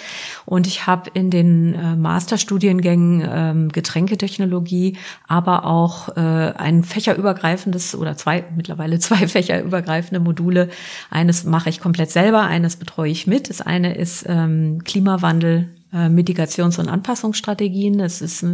[0.47, 4.97] Und ich habe in den äh, Masterstudiengängen ähm, Getränketechnologie,
[5.29, 10.71] aber auch äh, ein fächerübergreifendes oder zwei, mittlerweile zwei fächerübergreifende Module
[11.11, 13.51] eines mache ich komplett selber, eines betreue ich mit.
[13.51, 17.99] Das eine ist ähm, Klimawandel äh, Mitigations- und Anpassungsstrategien.
[17.99, 18.45] Das ist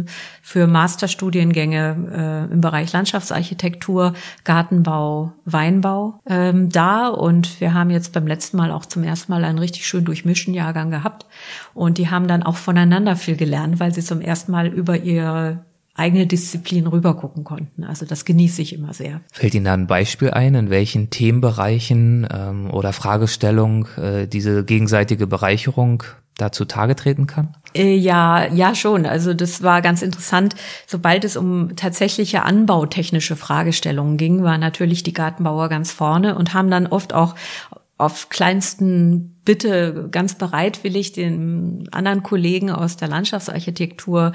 [0.41, 7.07] für Masterstudiengänge äh, im Bereich Landschaftsarchitektur, Gartenbau, Weinbau ähm, da.
[7.07, 10.53] Und wir haben jetzt beim letzten Mal auch zum ersten Mal einen richtig schön durchmischten
[10.53, 11.25] Jahrgang gehabt.
[11.73, 15.65] Und die haben dann auch voneinander viel gelernt, weil sie zum ersten Mal über ihre
[15.95, 17.83] eigene Disziplin rübergucken konnten.
[17.83, 19.21] Also das genieße ich immer sehr.
[19.31, 25.27] Fällt Ihnen da ein Beispiel ein, in welchen Themenbereichen ähm, oder Fragestellung äh, diese gegenseitige
[25.27, 26.03] Bereicherung
[26.37, 27.55] dazu Tage treten kann?
[27.75, 29.05] Äh, ja, ja schon.
[29.05, 30.55] Also das war ganz interessant.
[30.87, 36.71] Sobald es um tatsächliche anbautechnische Fragestellungen ging, war natürlich die Gartenbauer ganz vorne und haben
[36.71, 37.35] dann oft auch
[37.97, 44.31] auf kleinsten Bitte ganz bereitwillig den anderen Kollegen aus der Landschaftsarchitektur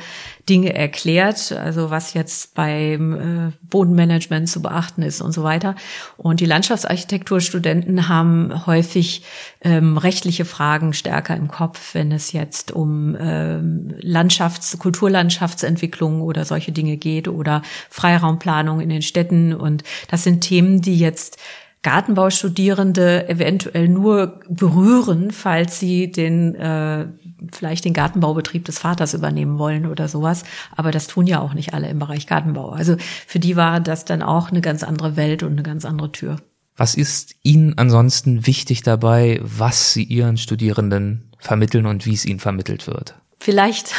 [0.47, 5.77] Dinge erklärt, also was jetzt beim äh, Bodenmanagement zu beachten ist und so weiter.
[6.19, 9.25] Und die Landschaftsarchitekturstudenten haben häufig
[9.63, 16.73] ähm, rechtliche Fragen stärker im Kopf, wenn es jetzt um ähm, Landschafts-, Kulturlandschaftsentwicklung oder solche
[16.73, 19.55] Dinge geht oder Freiraumplanung in den Städten.
[19.55, 21.39] Und das sind Themen, die jetzt
[21.83, 27.07] Gartenbaustudierende eventuell nur berühren, falls sie den äh,
[27.53, 30.43] vielleicht den Gartenbaubetrieb des Vaters übernehmen wollen oder sowas.
[30.77, 32.71] Aber das tun ja auch nicht alle im Bereich Gartenbau.
[32.71, 36.11] Also für die war das dann auch eine ganz andere Welt und eine ganz andere
[36.11, 36.37] Tür.
[36.77, 42.41] Was ist Ihnen ansonsten wichtig dabei, was Sie Ihren Studierenden vermitteln und wie es ihnen
[42.41, 43.15] vermittelt wird?
[43.39, 43.95] Vielleicht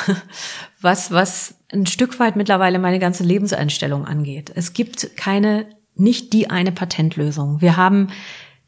[0.82, 4.52] was, was ein Stück weit mittlerweile meine ganze Lebenseinstellung angeht.
[4.54, 5.68] Es gibt keine,
[6.00, 7.62] nicht die eine Patentlösung.
[7.62, 8.10] Wir haben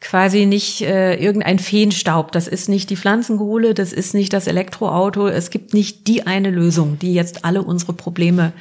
[0.01, 2.31] quasi nicht äh, irgendein Feenstaub.
[2.31, 5.27] Das ist nicht die Pflanzenkohle, das ist nicht das Elektroauto.
[5.27, 8.51] Es gibt nicht die eine Lösung, die jetzt alle unsere Probleme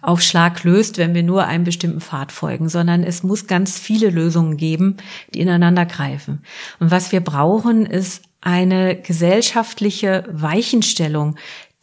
[0.00, 4.10] auf Schlag löst, wenn wir nur einem bestimmten Pfad folgen, sondern es muss ganz viele
[4.10, 4.98] Lösungen geben,
[5.34, 6.42] die ineinander greifen.
[6.78, 11.34] Und was wir brauchen, ist eine gesellschaftliche Weichenstellung,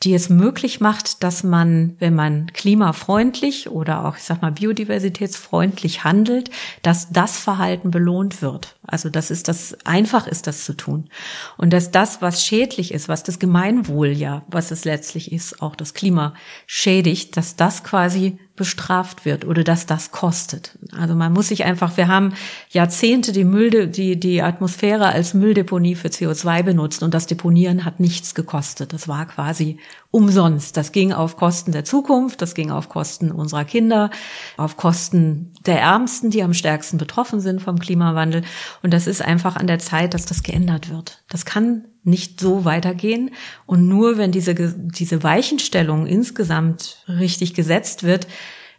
[0.03, 6.03] die es möglich macht, dass man, wenn man klimafreundlich oder auch, ich sag mal, biodiversitätsfreundlich
[6.03, 6.49] handelt,
[6.81, 8.75] dass das Verhalten belohnt wird.
[8.85, 11.09] Also, dass es das einfach ist, das zu tun.
[11.57, 15.75] Und dass das, was schädlich ist, was das Gemeinwohl ja, was es letztlich ist, auch
[15.75, 16.33] das Klima
[16.67, 20.77] schädigt, dass das quasi bestraft wird oder dass das kostet.
[20.95, 22.33] Also man muss sich einfach, wir haben
[22.69, 27.99] Jahrzehnte die Müll, die, die Atmosphäre als Mülldeponie für CO2 benutzt und das Deponieren hat
[27.99, 28.93] nichts gekostet.
[28.93, 29.79] Das war quasi
[30.11, 30.77] umsonst.
[30.77, 34.11] Das ging auf Kosten der Zukunft, das ging auf Kosten unserer Kinder,
[34.57, 38.43] auf Kosten der Ärmsten, die am stärksten betroffen sind vom Klimawandel.
[38.83, 41.23] Und das ist einfach an der Zeit, dass das geändert wird.
[41.27, 43.31] Das kann nicht so weitergehen.
[43.65, 48.27] Und nur wenn diese, diese Weichenstellung insgesamt richtig gesetzt wird,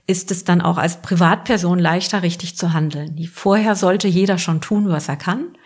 [0.07, 3.17] ist es dann auch als Privatperson leichter, richtig zu handeln.
[3.33, 5.57] Vorher sollte jeder schon tun, was er kann,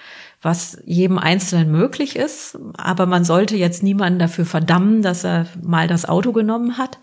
[0.40, 2.56] was jedem Einzelnen möglich ist.
[2.76, 6.98] Aber man sollte jetzt niemanden dafür verdammen, dass er mal das Auto genommen hat,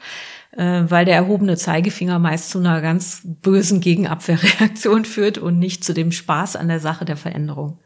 [0.52, 5.94] äh, weil der erhobene Zeigefinger meist zu einer ganz bösen Gegenabwehrreaktion führt und nicht zu
[5.94, 7.80] dem Spaß an der Sache der Veränderung.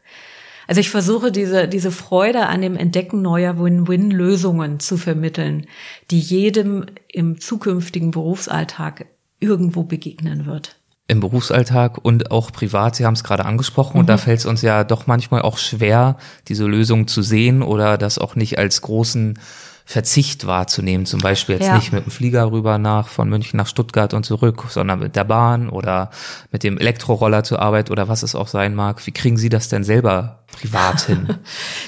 [0.66, 5.66] Also ich versuche diese, diese Freude an dem Entdecken neuer Win-Win-Lösungen zu vermitteln,
[6.10, 9.06] die jedem im zukünftigen Berufsalltag
[9.40, 10.76] irgendwo begegnen wird.
[11.08, 14.00] Im Berufsalltag und auch privat, Sie haben es gerade angesprochen, mhm.
[14.00, 14.20] und da mhm.
[14.20, 18.36] fällt es uns ja doch manchmal auch schwer, diese Lösung zu sehen oder das auch
[18.36, 19.38] nicht als großen
[19.84, 21.74] Verzicht wahrzunehmen, zum Beispiel jetzt ja.
[21.74, 25.24] nicht mit dem Flieger rüber nach von München nach Stuttgart und zurück, sondern mit der
[25.24, 26.10] Bahn oder
[26.52, 29.04] mit dem Elektroroller zur Arbeit oder was es auch sein mag.
[29.06, 31.38] Wie kriegen Sie das denn selber privat hin?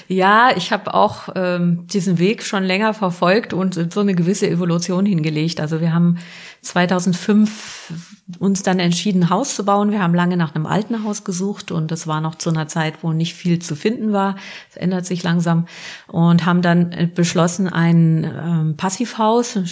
[0.09, 5.07] ja, ich habe auch ähm, diesen Weg schon länger verfolgt und so eine gewisse Evolution
[5.07, 5.61] hingelegt.
[5.61, 6.19] Also wir haben
[6.63, 7.93] 2005
[8.39, 9.91] uns dann entschieden, ein Haus zu bauen.
[9.91, 13.03] Wir haben lange nach einem alten Haus gesucht und das war noch zu einer Zeit,
[13.03, 14.37] wo nicht viel zu finden war.
[14.71, 15.67] Es ändert sich langsam
[16.07, 19.63] und haben dann beschlossen, ein ähm, Passivhaus äh,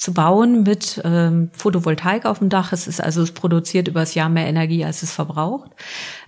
[0.00, 2.72] zu bauen mit ähm, Photovoltaik auf dem Dach.
[2.72, 5.70] Es ist also es produziert übers Jahr mehr Energie, als es verbraucht.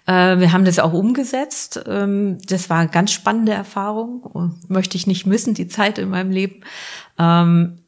[0.07, 1.83] Äh, wir haben das auch umgesetzt.
[1.87, 4.57] Ähm, das war eine ganz spannende Erfahrung.
[4.69, 6.63] Möchte ich nicht missen, die Zeit in meinem Leben.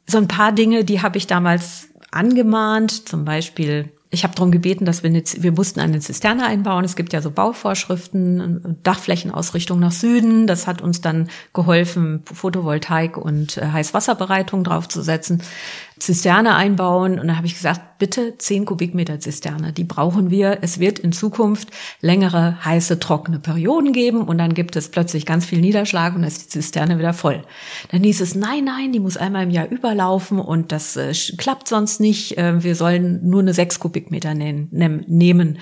[0.05, 4.85] So ein paar Dinge, die habe ich damals angemahnt, zum Beispiel ich habe darum gebeten,
[4.85, 6.85] dass wir jetzt, wir mussten eine Zisterne einbauen.
[6.85, 10.47] Es gibt ja so Bauvorschriften, Dachflächenausrichtung nach Süden.
[10.47, 15.41] Das hat uns dann geholfen, Photovoltaik und äh, Heißwasserbereitung draufzusetzen.
[15.99, 17.19] Zisterne einbauen.
[17.19, 20.59] Und da habe ich gesagt, bitte 10 Kubikmeter Zisterne, die brauchen wir.
[20.61, 21.69] Es wird in Zukunft
[22.01, 26.27] längere, heiße, trockene Perioden geben und dann gibt es plötzlich ganz viel Niederschlag und dann
[26.27, 27.43] ist die Zisterne wieder voll.
[27.91, 31.67] Dann hieß es, nein, nein, die muss einmal im Jahr überlaufen und das äh, klappt
[31.67, 32.37] sonst nicht.
[32.37, 34.67] Äh, wir sollen nur eine 6 Kubikmeter nehmen.
[34.71, 35.59] nehmen.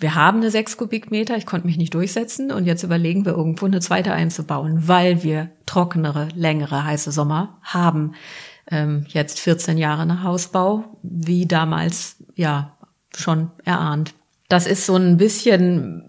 [0.00, 3.66] Wir haben eine 6 Kubikmeter, ich konnte mich nicht durchsetzen und jetzt überlegen wir irgendwo
[3.66, 8.14] eine zweite einzubauen, weil wir trockenere, längere, heiße Sommer haben
[8.70, 12.76] ähm, jetzt 14 Jahre nach Hausbau, wie damals ja
[13.14, 14.14] schon erahnt.
[14.48, 16.08] Das ist so ein bisschen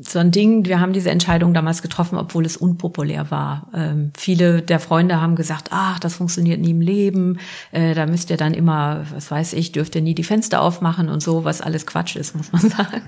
[0.00, 3.68] so ein Ding, wir haben diese Entscheidung damals getroffen, obwohl es unpopulär war.
[3.74, 7.38] Ähm, viele der Freunde haben gesagt, ach, das funktioniert nie im Leben,
[7.70, 11.08] äh, da müsst ihr dann immer, was weiß ich, dürft ihr nie die Fenster aufmachen
[11.08, 13.02] und so, was alles Quatsch ist, muss man sagen.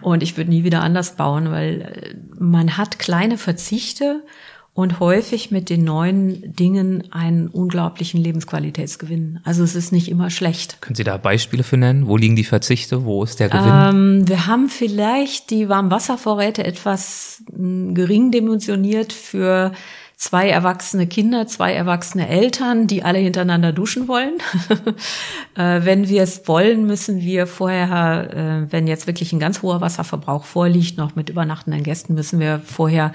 [0.00, 4.22] Und ich würde nie wieder anders bauen, weil äh, man hat kleine Verzichte
[4.78, 9.40] und häufig mit den neuen Dingen einen unglaublichen Lebensqualitätsgewinn.
[9.42, 10.80] Also es ist nicht immer schlecht.
[10.80, 12.06] Können Sie da Beispiele für nennen?
[12.06, 13.04] Wo liegen die Verzichte?
[13.04, 13.64] Wo ist der Gewinn?
[13.66, 19.72] Ähm, wir haben vielleicht die Warmwasservorräte etwas hm, gering dimensioniert für
[20.18, 24.34] zwei erwachsene Kinder, zwei erwachsene Eltern, die alle hintereinander duschen wollen.
[25.56, 29.80] äh, wenn wir es wollen, müssen wir vorher, äh, wenn jetzt wirklich ein ganz hoher
[29.80, 33.12] Wasserverbrauch vorliegt, noch mit übernachtenden Gästen, müssen wir vorher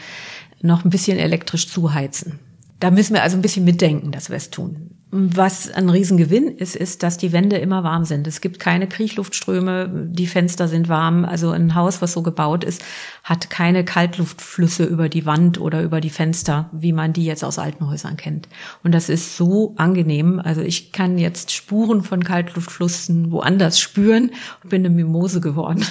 [0.63, 2.39] noch ein bisschen elektrisch zuheizen.
[2.79, 4.89] Da müssen wir also ein bisschen mitdenken, dass wir es tun.
[5.15, 8.25] Was ein Riesengewinn ist, ist, dass die Wände immer warm sind.
[8.25, 11.23] Es gibt keine Kriechluftströme, die Fenster sind warm.
[11.23, 12.83] Also ein Haus, was so gebaut ist,
[13.23, 17.59] hat keine Kaltluftflüsse über die Wand oder über die Fenster, wie man die jetzt aus
[17.59, 18.49] alten Häusern kennt.
[18.83, 20.41] Und das ist so angenehm.
[20.43, 24.31] Also ich kann jetzt Spuren von Kaltluftflüssen woanders spüren
[24.63, 25.85] und bin eine Mimose geworden.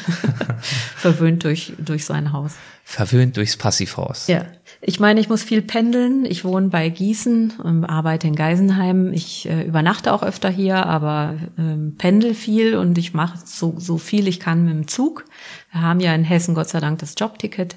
[0.97, 2.57] Verwöhnt durch, durch sein Haus.
[2.83, 4.27] Verwöhnt durchs Passivhaus.
[4.27, 4.47] Ja.
[4.85, 6.25] Ich meine, ich muss viel pendeln.
[6.25, 9.13] Ich wohne bei Gießen, ähm, arbeite in Geisenheim.
[9.13, 13.97] Ich äh, übernachte auch öfter hier, aber ähm, pendel viel und ich mache so, so
[13.97, 15.25] viel ich kann mit dem Zug.
[15.71, 17.77] Wir haben ja in Hessen Gott sei Dank das Jobticket.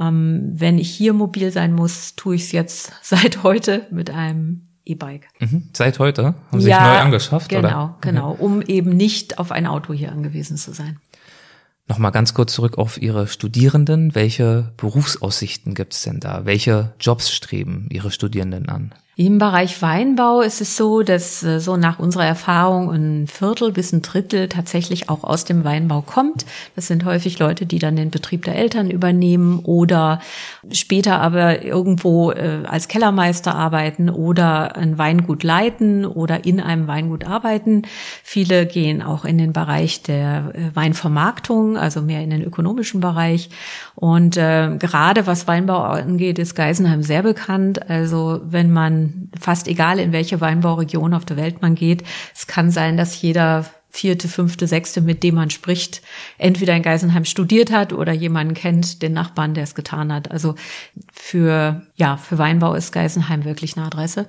[0.00, 4.68] Ähm, wenn ich hier mobil sein muss, tue ich es jetzt seit heute mit einem
[4.84, 5.26] E-Bike.
[5.40, 5.68] Mhm.
[5.72, 6.36] Seit heute?
[6.52, 7.48] Haben Sie ja, sich neu angeschafft?
[7.48, 7.98] Genau, oder?
[8.02, 8.40] genau, mhm.
[8.40, 11.00] um eben nicht auf ein Auto hier angewiesen zu sein.
[11.88, 14.14] Nochmal ganz kurz zurück auf Ihre Studierenden.
[14.14, 16.44] Welche Berufsaussichten gibt es denn da?
[16.44, 18.92] Welche Jobs streben Ihre Studierenden an?
[19.18, 23.90] Im Bereich Weinbau ist es so, dass äh, so nach unserer Erfahrung ein Viertel bis
[23.92, 26.44] ein Drittel tatsächlich auch aus dem Weinbau kommt.
[26.74, 30.20] Das sind häufig Leute, die dann den Betrieb der Eltern übernehmen oder
[30.70, 37.26] später aber irgendwo äh, als Kellermeister arbeiten oder ein Weingut leiten oder in einem Weingut
[37.26, 37.84] arbeiten.
[38.22, 43.48] Viele gehen auch in den Bereich der äh, Weinvermarktung, also mehr in den ökonomischen Bereich.
[43.94, 47.88] Und gerade was Weinbau angeht, ist Geisenheim sehr bekannt.
[47.88, 49.05] Also wenn man
[49.38, 52.02] fast egal, in welche Weinbauregion auf der Welt man geht.
[52.34, 56.02] Es kann sein, dass jeder vierte, fünfte, sechste, mit dem man spricht,
[56.38, 60.30] entweder in Geisenheim studiert hat oder jemanden kennt, den Nachbarn, der es getan hat.
[60.30, 60.54] Also
[61.12, 64.28] für, ja, für Weinbau ist Geisenheim wirklich eine Adresse.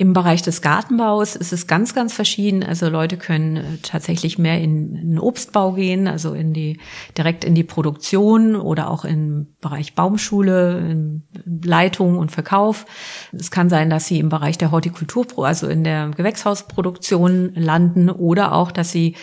[0.00, 2.62] Im Bereich des Gartenbaus ist es ganz, ganz verschieden.
[2.62, 6.80] Also Leute können äh, tatsächlich mehr in den Obstbau gehen, also in die,
[7.18, 12.86] direkt in die Produktion oder auch im Bereich Baumschule, Leitung und Verkauf.
[13.30, 18.54] Es kann sein, dass sie im Bereich der Hortikultur, also in der Gewächshausproduktion landen oder
[18.54, 19.16] auch, dass sie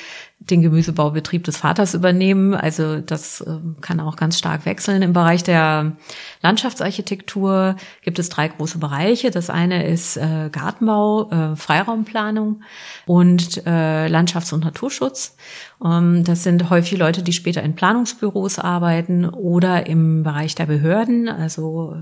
[0.50, 2.54] den Gemüsebaubetrieb des Vaters übernehmen.
[2.54, 5.02] Also das äh, kann auch ganz stark wechseln.
[5.02, 5.98] Im Bereich der
[6.42, 9.32] Landschaftsarchitektur gibt es drei große Bereiche.
[9.32, 12.62] Das eine ist äh, Gartenbau, äh, Freiraumplanung
[13.06, 15.36] und äh, Landschafts- und Naturschutz.
[15.84, 21.30] Ähm, das sind häufig Leute, die später in Planungsbüros arbeiten oder im Bereich der Behörden,
[21.30, 21.96] also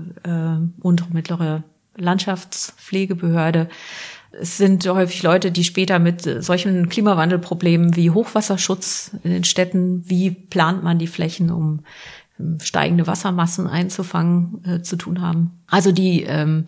[0.80, 1.62] untere mittlere
[1.96, 3.68] Landschaftspflegebehörde
[4.40, 10.30] es sind häufig Leute, die später mit solchen Klimawandelproblemen wie Hochwasserschutz in den Städten, wie
[10.30, 11.80] plant man die Flächen, um
[12.38, 15.52] ähm, steigende Wassermassen einzufangen, äh, zu tun haben.
[15.66, 16.66] Also die ähm,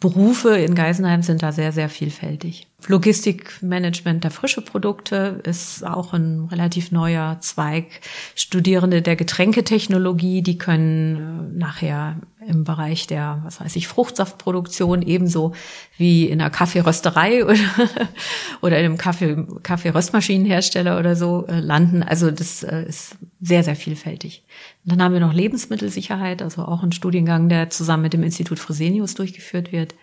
[0.00, 2.66] Berufe in Geisenheim sind da sehr, sehr vielfältig.
[2.86, 7.86] Logistikmanagement der frische Produkte ist auch ein relativ neuer Zweig.
[8.34, 12.16] Studierende der Getränketechnologie, die können äh, nachher
[12.46, 15.54] im Bereich der, was weiß ich, Fruchtsaftproduktion ebenso
[15.96, 17.56] wie in einer Kaffeerösterei oder,
[18.60, 22.02] oder in einem Kaffee, Kaffeeröstmaschinenhersteller oder so äh, landen.
[22.02, 24.44] Also das äh, ist sehr, sehr vielfältig.
[24.84, 29.14] Dann haben wir noch Lebensmittelsicherheit, also auch ein Studiengang, der zusammen mit dem Institut Fresenius
[29.14, 29.94] durchgeführt wird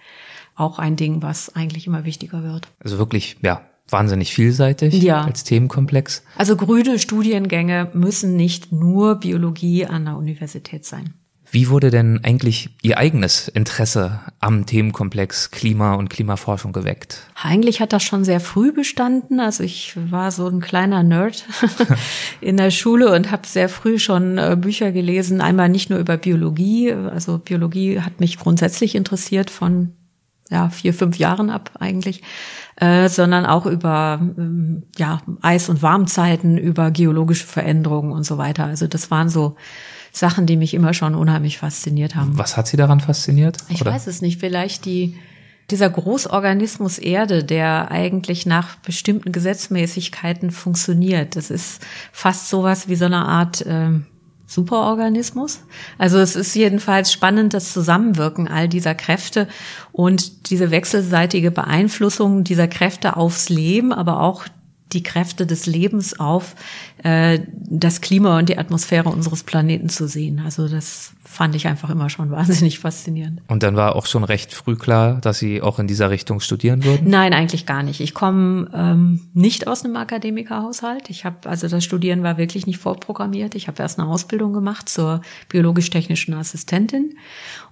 [0.56, 2.68] auch ein Ding, was eigentlich immer wichtiger wird.
[2.80, 5.22] Also wirklich, ja, wahnsinnig vielseitig ja.
[5.22, 6.24] als Themenkomplex.
[6.38, 11.14] Also grüne Studiengänge müssen nicht nur Biologie an der Universität sein.
[11.54, 17.28] Wie wurde denn eigentlich Ihr eigenes Interesse am Themenkomplex Klima und Klimaforschung geweckt?
[17.36, 19.42] Eigentlich hat das schon sehr früh bestanden.
[19.42, 21.46] Also ich war so ein kleiner Nerd
[22.42, 25.42] in der Schule und habe sehr früh schon äh, Bücher gelesen.
[25.42, 29.92] Einmal nicht nur über Biologie, also Biologie hat mich grundsätzlich interessiert von
[30.52, 32.22] ja, vier, fünf Jahren ab eigentlich,
[32.76, 38.66] äh, sondern auch über ähm, ja, Eis- und Warmzeiten, über geologische Veränderungen und so weiter.
[38.66, 39.56] Also das waren so
[40.12, 42.38] Sachen, die mich immer schon unheimlich fasziniert haben.
[42.38, 43.58] Was hat Sie daran fasziniert?
[43.70, 43.94] Ich oder?
[43.94, 44.40] weiß es nicht.
[44.40, 45.16] Vielleicht die
[45.70, 51.38] dieser Großorganismus Erde, der eigentlich nach bestimmten Gesetzmäßigkeiten funktioniert.
[51.38, 53.92] Das ist fast sowas wie so eine Art äh,
[54.52, 55.62] Superorganismus.
[55.98, 59.48] Also es ist jedenfalls spannend, das Zusammenwirken all dieser Kräfte
[59.94, 64.46] und diese wechselseitige Beeinflussung dieser Kräfte aufs Leben, aber auch
[64.94, 66.56] die Kräfte des Lebens auf
[67.04, 70.42] äh, das Klima und die Atmosphäre unseres Planeten zu sehen.
[70.44, 73.42] Also das fand ich einfach immer schon wahnsinnig faszinierend.
[73.48, 76.84] Und dann war auch schon recht früh klar, dass Sie auch in dieser Richtung studieren
[76.84, 77.10] würden?
[77.10, 78.02] Nein, eigentlich gar nicht.
[78.02, 81.10] Ich komme ähm, nicht aus einem Akademikerhaushalt.
[81.10, 83.56] Ich habe also das Studieren war wirklich nicht vorprogrammiert.
[83.56, 87.16] Ich habe erst eine Ausbildung gemacht zur biologisch-technischen Assistentin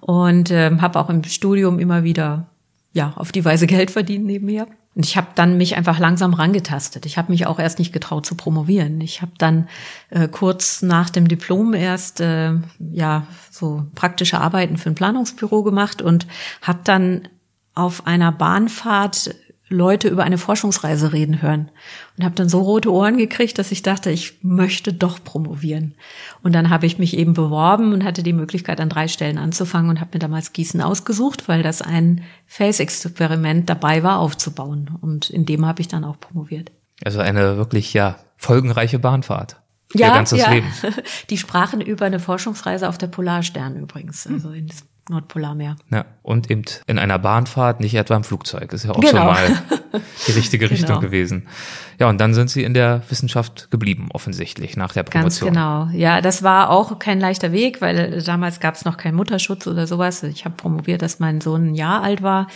[0.00, 2.48] und ähm, habe auch im Studium immer wieder
[2.92, 4.66] ja auf die Weise Geld verdient nebenher.
[4.96, 7.06] Und ich habe dann mich einfach langsam rangetastet.
[7.06, 9.00] Ich habe mich auch erst nicht getraut zu promovieren.
[9.00, 9.68] Ich habe dann
[10.10, 12.54] äh, kurz nach dem Diplom erst äh,
[12.92, 16.26] ja so praktische Arbeiten für ein Planungsbüro gemacht und
[16.60, 17.28] habe dann
[17.74, 19.34] auf einer Bahnfahrt
[19.72, 21.70] Leute über eine Forschungsreise reden hören
[22.18, 25.94] und habe dann so rote Ohren gekriegt, dass ich dachte, ich möchte doch promovieren.
[26.42, 29.88] Und dann habe ich mich eben beworben und hatte die Möglichkeit, an drei Stellen anzufangen
[29.88, 34.90] und habe mir damals Gießen ausgesucht, weil das ein Face-Experiment dabei war, aufzubauen.
[35.00, 36.72] Und in dem habe ich dann auch promoviert.
[37.04, 39.60] Also eine wirklich ja folgenreiche Bahnfahrt.
[39.94, 40.50] Ja, Ihr ganzes ja.
[40.50, 40.66] Leben.
[41.30, 44.68] Die sprachen über eine Forschungsreise auf der Polarstern übrigens, also in
[45.10, 45.76] Nordpolarmeer.
[45.90, 48.72] Ja, und eben in einer Bahnfahrt, nicht etwa im Flugzeug.
[48.72, 49.10] Ist ja auch genau.
[49.10, 49.62] schon mal
[50.26, 51.00] die richtige Richtung genau.
[51.00, 51.46] gewesen.
[51.98, 55.52] Ja, und dann sind Sie in der Wissenschaft geblieben, offensichtlich, nach der Promotion.
[55.52, 55.98] Ganz genau.
[55.98, 59.86] Ja, das war auch kein leichter Weg, weil damals gab es noch keinen Mutterschutz oder
[59.86, 60.22] sowas.
[60.22, 62.46] Ich habe promoviert, dass mein Sohn ein Jahr alt war.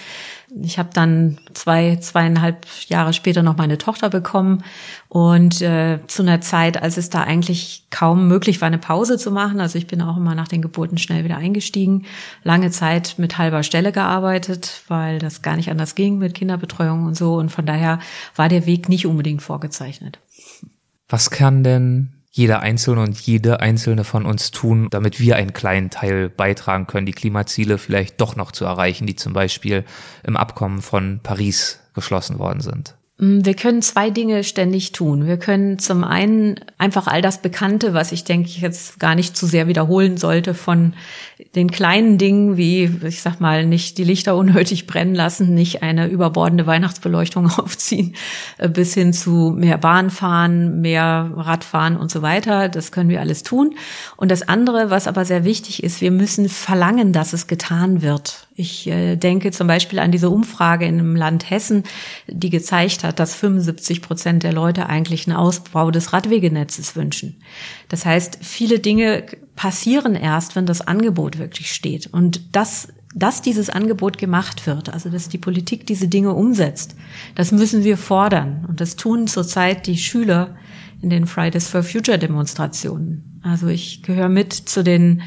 [0.62, 4.62] Ich habe dann zwei, zweieinhalb Jahre später noch meine Tochter bekommen
[5.08, 9.30] und äh, zu einer Zeit, als es da eigentlich kaum möglich war, eine Pause zu
[9.30, 9.60] machen.
[9.60, 12.06] Also ich bin auch immer nach den Geburten schnell wieder eingestiegen.
[12.42, 17.16] Lange Zeit mit halber Stelle gearbeitet, weil das gar nicht anders ging mit Kinderbetreuung und
[17.16, 17.34] so.
[17.34, 17.98] Und von daher
[18.36, 20.20] war der Weg nicht unbedingt vorgezeichnet.
[21.08, 25.90] Was kann denn jeder Einzelne und jede Einzelne von uns tun, damit wir einen kleinen
[25.90, 29.84] Teil beitragen können, die Klimaziele vielleicht doch noch zu erreichen, die zum Beispiel
[30.24, 32.96] im Abkommen von Paris geschlossen worden sind?
[33.24, 35.26] Mm, wir können zwei Dinge ständig tun.
[35.26, 39.36] Wir können zum einen einfach all das Bekannte, was ich denke ich jetzt gar nicht
[39.36, 40.94] zu sehr wiederholen sollte, von
[41.54, 46.08] den kleinen Dingen wie, ich sag mal, nicht die Lichter unnötig brennen lassen, nicht eine
[46.08, 48.14] überbordende Weihnachtsbeleuchtung aufziehen,
[48.58, 52.68] äh, bis hin zu mehr Bahn fahren, mehr Radfahren und so weiter.
[52.68, 53.76] Das können wir alles tun.
[54.16, 58.46] Und das andere, was aber sehr wichtig ist, wir müssen verlangen, dass es getan wird.
[58.56, 61.82] Ich äh, denke zum Beispiel an diese Umfrage in dem Land Hessen,
[62.28, 67.36] die gezeigt hat, dass 75 Prozent der Leute eigentlich einen Ausbau des Radwegenetzes wünschen.
[67.88, 69.24] Das heißt, viele Dinge
[69.56, 72.06] passieren erst, wenn das Angebot wirklich steht.
[72.12, 76.96] Und das dass dieses Angebot gemacht wird, also dass die Politik diese Dinge umsetzt,
[77.36, 78.66] das müssen wir fordern.
[78.68, 80.56] Und das tun zurzeit die Schüler
[81.00, 83.40] in den Fridays for Future Demonstrationen.
[83.42, 85.22] Also ich gehöre mit zu den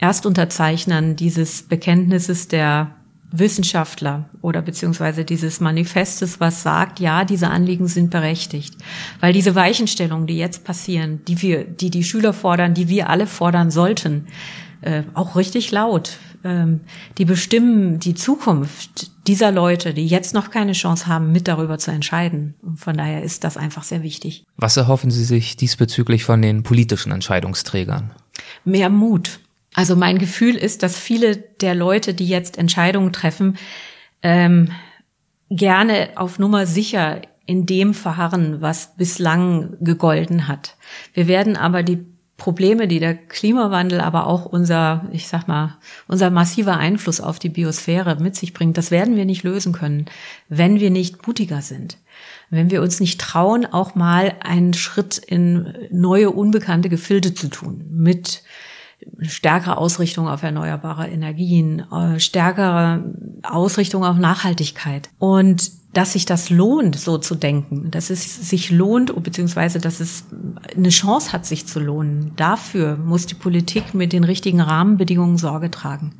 [0.00, 2.94] Erstunterzeichnern dieses Bekenntnisses der
[3.32, 8.74] Wissenschaftler oder beziehungsweise dieses Manifestes, was sagt, ja, diese Anliegen sind berechtigt.
[9.20, 13.26] Weil diese Weichenstellungen, die jetzt passieren, die wir, die die Schüler fordern, die wir alle
[13.26, 14.26] fordern sollten,
[14.80, 16.80] äh, auch richtig laut, ähm,
[17.18, 21.90] die bestimmen die Zukunft dieser Leute, die jetzt noch keine Chance haben, mit darüber zu
[21.90, 22.54] entscheiden.
[22.62, 24.44] Und von daher ist das einfach sehr wichtig.
[24.56, 28.10] Was erhoffen Sie sich diesbezüglich von den politischen Entscheidungsträgern?
[28.64, 29.40] Mehr Mut
[29.74, 33.56] also mein Gefühl ist, dass viele der Leute, die jetzt Entscheidungen treffen,
[34.22, 34.72] ähm,
[35.48, 40.76] gerne auf Nummer sicher in dem verharren, was bislang gegolten hat.
[41.14, 42.04] Wir werden aber die
[42.36, 45.76] Probleme, die der Klimawandel, aber auch unser, ich sag mal,
[46.08, 50.06] unser massiver Einfluss auf die Biosphäre mit sich bringt, das werden wir nicht lösen können,
[50.48, 51.98] wenn wir nicht mutiger sind.
[52.48, 57.84] Wenn wir uns nicht trauen, auch mal einen Schritt in neue, unbekannte Gefilde zu tun,
[57.90, 58.42] mit
[59.22, 63.04] stärkere Ausrichtung auf erneuerbare Energien, äh, stärkere
[63.42, 65.10] Ausrichtung auf Nachhaltigkeit.
[65.18, 70.24] Und dass sich das lohnt, so zu denken, dass es sich lohnt, beziehungsweise dass es
[70.76, 72.32] eine Chance hat, sich zu lohnen.
[72.36, 76.14] Dafür muss die Politik mit den richtigen Rahmenbedingungen Sorge tragen.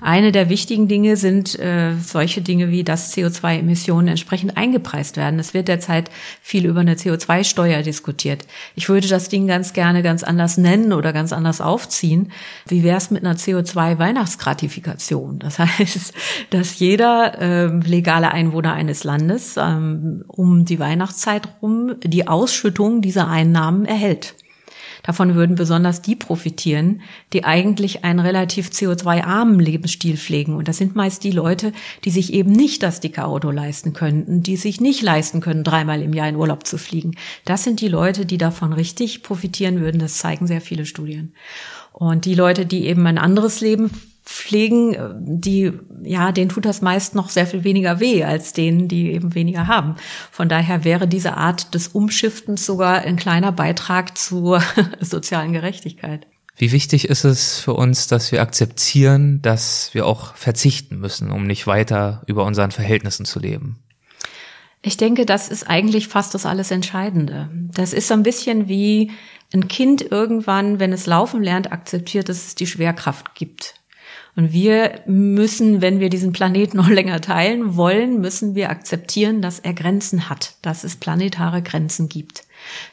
[0.00, 5.38] Eine der wichtigen Dinge sind äh, solche Dinge wie, dass CO2-Emissionen entsprechend eingepreist werden.
[5.38, 6.10] Es wird derzeit
[6.42, 8.46] viel über eine CO2-Steuer diskutiert.
[8.74, 12.32] Ich würde das Ding ganz gerne ganz anders nennen oder ganz anders aufziehen.
[12.68, 15.38] Wie wäre es mit einer CO2-Weihnachtsgratifikation?
[15.38, 16.12] Das heißt,
[16.50, 23.28] dass jeder äh, legale Einwohner eines Landes ähm, um die Weihnachtszeit rum die Ausschüttung dieser
[23.28, 24.34] Einnahmen erhält.
[25.04, 27.02] Davon würden besonders die profitieren,
[27.32, 30.56] die eigentlich einen relativ CO2-armen Lebensstil pflegen.
[30.56, 31.72] Und das sind meist die Leute,
[32.04, 36.00] die sich eben nicht das dicke Auto leisten könnten, die sich nicht leisten können, dreimal
[36.00, 37.12] im Jahr in Urlaub zu fliegen.
[37.44, 40.00] Das sind die Leute, die davon richtig profitieren würden.
[40.00, 41.34] Das zeigen sehr viele Studien.
[41.92, 43.90] Und die Leute, die eben ein anderes Leben
[44.24, 44.96] pflegen,
[45.40, 45.72] die,
[46.02, 49.66] ja, denen tut das meist noch sehr viel weniger weh als denen, die eben weniger
[49.66, 49.96] haben.
[50.30, 54.62] Von daher wäre diese Art des Umschiftens sogar ein kleiner Beitrag zur
[55.00, 56.26] sozialen Gerechtigkeit.
[56.56, 61.46] Wie wichtig ist es für uns, dass wir akzeptieren, dass wir auch verzichten müssen, um
[61.46, 63.80] nicht weiter über unseren Verhältnissen zu leben?
[64.80, 67.50] Ich denke, das ist eigentlich fast das alles Entscheidende.
[67.72, 69.10] Das ist so ein bisschen wie
[69.52, 73.74] ein Kind irgendwann, wenn es laufen lernt, akzeptiert, dass es die Schwerkraft gibt.
[74.36, 79.60] Und wir müssen, wenn wir diesen Planeten noch länger teilen wollen, müssen wir akzeptieren, dass
[79.60, 82.44] er Grenzen hat, dass es planetare Grenzen gibt.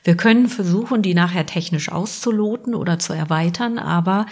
[0.03, 4.25] Wir können versuchen, die nachher technisch auszuloten oder zu erweitern, aber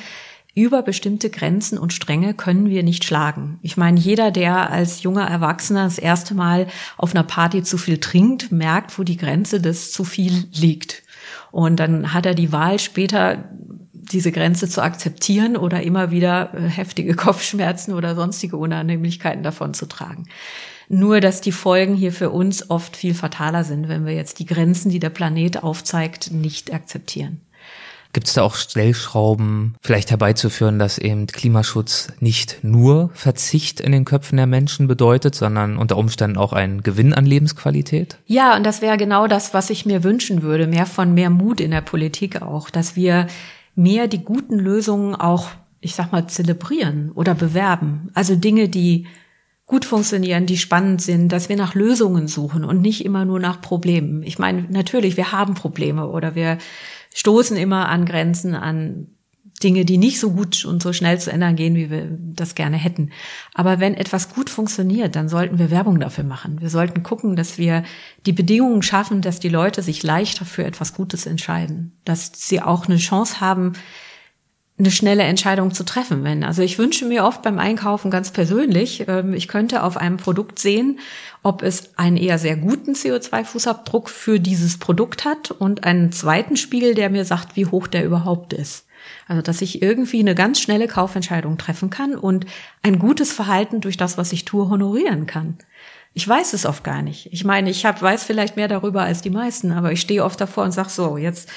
[0.56, 3.60] über bestimmte Grenzen und Stränge können wir nicht schlagen.
[3.62, 8.00] Ich meine, jeder, der als junger Erwachsener das erste Mal auf einer Party zu viel
[8.00, 11.04] trinkt, merkt, wo die Grenze des zu viel liegt.
[11.52, 13.46] Und dann hat er die Wahl später,
[14.12, 19.88] diese Grenze zu akzeptieren oder immer wieder äh, heftige Kopfschmerzen oder sonstige Unannehmlichkeiten davon zu
[19.88, 20.26] tragen.
[20.88, 24.46] Nur, dass die Folgen hier für uns oft viel fataler sind, wenn wir jetzt die
[24.46, 27.42] Grenzen, die der Planet aufzeigt, nicht akzeptieren.
[28.12, 34.04] Gibt es da auch Stellschrauben, vielleicht herbeizuführen, dass eben Klimaschutz nicht nur Verzicht in den
[34.04, 38.18] Köpfen der Menschen bedeutet, sondern unter Umständen auch ein Gewinn an Lebensqualität?
[38.26, 40.66] Ja, und das wäre genau das, was ich mir wünschen würde.
[40.66, 43.28] Mehr von mehr Mut in der Politik auch, dass wir
[43.80, 45.50] mehr die guten Lösungen auch,
[45.80, 48.12] ich sag mal, zelebrieren oder bewerben.
[48.14, 49.08] Also Dinge, die
[49.66, 53.62] gut funktionieren, die spannend sind, dass wir nach Lösungen suchen und nicht immer nur nach
[53.62, 54.24] Problemen.
[54.24, 56.58] Ich meine, natürlich, wir haben Probleme oder wir
[57.14, 59.08] stoßen immer an Grenzen, an
[59.60, 62.78] Dinge, die nicht so gut und so schnell zu ändern gehen, wie wir das gerne
[62.78, 63.12] hätten.
[63.54, 66.62] Aber wenn etwas gut funktioniert, dann sollten wir Werbung dafür machen.
[66.62, 67.84] Wir sollten gucken, dass wir
[68.26, 72.88] die Bedingungen schaffen, dass die Leute sich leichter für etwas Gutes entscheiden, dass sie auch
[72.88, 73.74] eine Chance haben,
[74.80, 76.24] eine schnelle Entscheidung zu treffen.
[76.24, 80.18] Wenn, also ich wünsche mir oft beim Einkaufen ganz persönlich, ähm, ich könnte auf einem
[80.18, 81.00] Produkt sehen,
[81.44, 86.96] ob es einen eher sehr guten CO2-Fußabdruck für dieses Produkt hat und einen zweiten Spiegel,
[86.96, 88.86] der mir sagt, wie hoch der überhaupt ist.
[89.30, 92.48] Also, dass ich irgendwie eine ganz schnelle Kaufentscheidung treffen kann und
[92.82, 95.60] ein gutes Verhalten durch das, was ich tue, honorieren kann.
[96.16, 97.32] Ich weiß es oft gar nicht.
[97.32, 100.42] Ich meine, ich hab, weiß vielleicht mehr darüber als die meisten, aber ich stehe oft
[100.42, 101.48] davor und sage so, jetzt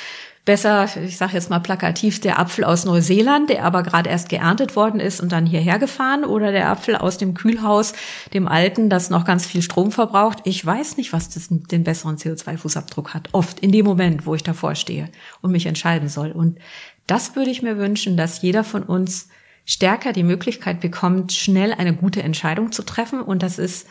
[0.45, 4.75] besser, ich sage jetzt mal plakativ, der Apfel aus Neuseeland, der aber gerade erst geerntet
[4.75, 7.93] worden ist und dann hierher gefahren, oder der Apfel aus dem Kühlhaus,
[8.35, 10.41] dem alten, das noch ganz viel Strom verbraucht.
[10.45, 13.29] Ich weiß nicht, was das, den besseren CO2-Fußabdruck hat.
[13.33, 15.09] Oft in dem Moment, wo ich davor stehe
[15.43, 16.33] und mich entscheiden soll.
[16.33, 16.59] Und
[17.07, 19.29] das würde ich mir wünschen, dass jeder von uns
[19.65, 23.87] stärker die Möglichkeit bekommt, schnell eine gute Entscheidung zu treffen und dass es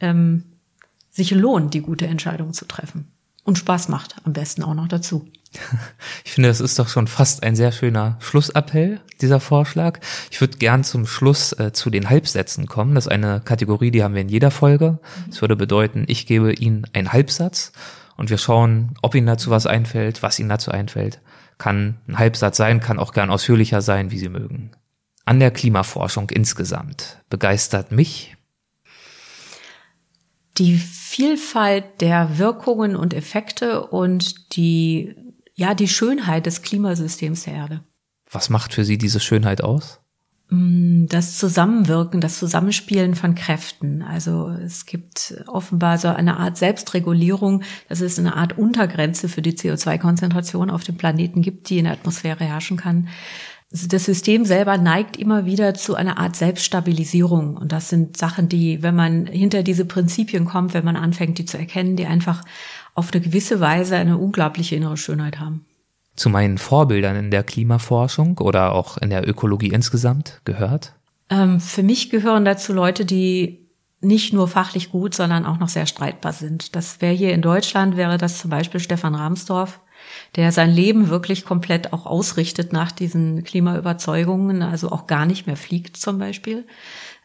[0.00, 0.44] ähm,
[1.10, 3.10] sich lohnt, die gute Entscheidung zu treffen.
[3.44, 5.28] Und Spaß macht am besten auch noch dazu.
[6.24, 9.98] Ich finde, das ist doch schon fast ein sehr schöner Schlussappell, dieser Vorschlag.
[10.30, 12.94] Ich würde gern zum Schluss äh, zu den Halbsätzen kommen.
[12.94, 15.00] Das ist eine Kategorie, die haben wir in jeder Folge.
[15.28, 17.72] Das würde bedeuten, ich gebe Ihnen einen Halbsatz
[18.16, 21.20] und wir schauen, ob Ihnen dazu was einfällt, was Ihnen dazu einfällt.
[21.60, 24.72] Kann ein Halbsatz sein, kann auch gern ausführlicher sein, wie Sie mögen.
[25.26, 28.36] An der Klimaforschung insgesamt begeistert mich
[30.56, 35.14] die Vielfalt der Wirkungen und Effekte und die
[35.54, 37.84] ja, die Schönheit des Klimasystems der Erde.
[38.30, 39.99] Was macht für Sie diese Schönheit aus?
[40.50, 44.02] Mm, das Zusammenwirken, das Zusammenspielen von Kräften.
[44.02, 49.52] Also es gibt offenbar so eine Art Selbstregulierung, dass es eine Art Untergrenze für die
[49.52, 53.08] CO2-Konzentration auf dem Planeten gibt, die in der Atmosphäre herrschen kann.
[53.72, 57.56] Also das System selber neigt immer wieder zu einer Art Selbststabilisierung.
[57.56, 61.44] Und das sind Sachen, die, wenn man hinter diese Prinzipien kommt, wenn man anfängt, die
[61.44, 62.42] zu erkennen, die einfach
[62.94, 65.64] auf eine gewisse Weise eine unglaubliche innere Schönheit haben.
[66.20, 70.92] Zu meinen Vorbildern in der Klimaforschung oder auch in der Ökologie insgesamt gehört?
[71.30, 73.70] Ähm, für mich gehören dazu Leute, die
[74.02, 76.76] nicht nur fachlich gut, sondern auch noch sehr streitbar sind.
[76.76, 79.80] Das wäre hier in Deutschland, wäre das zum Beispiel Stefan Rahmsdorf,
[80.36, 85.56] der sein Leben wirklich komplett auch ausrichtet nach diesen Klimaüberzeugungen, also auch gar nicht mehr
[85.56, 86.66] fliegt zum Beispiel.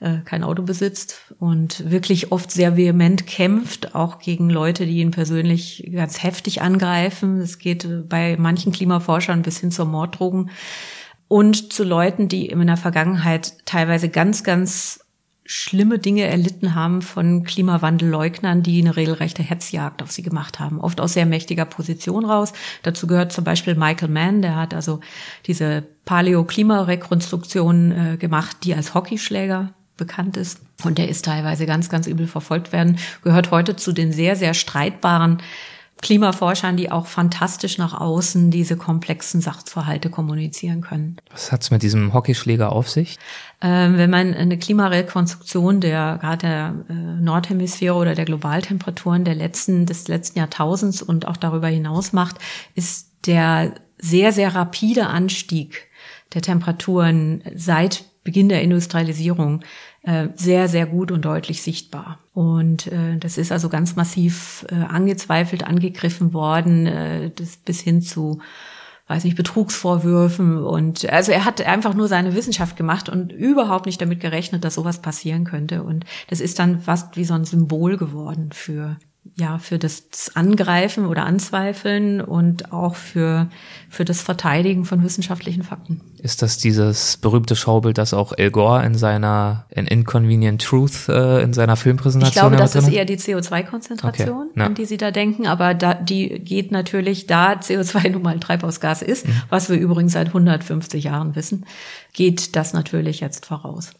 [0.01, 5.11] Äh, kein Auto besitzt und wirklich oft sehr vehement kämpft, auch gegen Leute, die ihn
[5.11, 7.39] persönlich ganz heftig angreifen.
[7.39, 10.49] Es geht äh, bei manchen Klimaforschern bis hin zur Morddrogen
[11.29, 14.99] und zu Leuten, die in der Vergangenheit teilweise ganz, ganz
[15.45, 20.99] schlimme Dinge erlitten haben von Klimawandelleugnern, die eine regelrechte Hetzjagd auf sie gemacht haben, oft
[20.99, 22.51] aus sehr mächtiger Position raus.
[22.83, 24.99] Dazu gehört zum Beispiel Michael Mann, der hat also
[25.45, 30.59] diese Paleo-Klimarekonstruktion äh, gemacht, die als Hockeyschläger bekannt ist.
[30.83, 34.53] Und der ist teilweise ganz, ganz übel verfolgt werden, gehört heute zu den sehr, sehr
[34.53, 35.39] streitbaren
[36.01, 41.17] Klimaforschern, die auch fantastisch nach außen diese komplexen Sachverhalte kommunizieren können.
[41.31, 43.17] Was hat's mit diesem Hockeyschläger auf sich?
[43.61, 49.85] Ähm, wenn man eine Klimarekonstruktion der gerade der äh, Nordhemisphäre oder der Globaltemperaturen der letzten
[49.85, 52.37] des letzten Jahrtausends und auch darüber hinaus macht,
[52.75, 55.87] ist der sehr sehr rapide Anstieg
[56.33, 59.61] der Temperaturen seit Beginn der Industrialisierung
[60.01, 62.19] äh, sehr, sehr gut und deutlich sichtbar.
[62.33, 68.01] Und äh, das ist also ganz massiv äh, angezweifelt, angegriffen worden, äh, das bis hin
[68.01, 68.41] zu
[69.07, 74.01] weiß nicht, Betrugsvorwürfen und also er hat einfach nur seine Wissenschaft gemacht und überhaupt nicht
[74.01, 75.83] damit gerechnet, dass sowas passieren könnte.
[75.83, 78.97] Und das ist dann fast wie so ein Symbol geworden für
[79.33, 80.05] ja, für das
[80.35, 83.49] Angreifen oder Anzweifeln und auch für,
[83.89, 86.01] für das Verteidigen von wissenschaftlichen Fakten.
[86.19, 91.41] Ist das dieses berühmte Schaubild, das auch El Gore in seiner in Inconvenient Truth äh,
[91.41, 94.61] in seiner Filmpräsentation Ich glaube, das ist eher die CO2-Konzentration, okay.
[94.61, 98.41] an die Sie da denken, aber da, die geht natürlich, da CO2 nun mal ein
[98.41, 99.41] Treibhausgas ist, mhm.
[99.49, 101.65] was wir übrigens seit 150 Jahren wissen,
[102.13, 103.91] geht das natürlich jetzt voraus.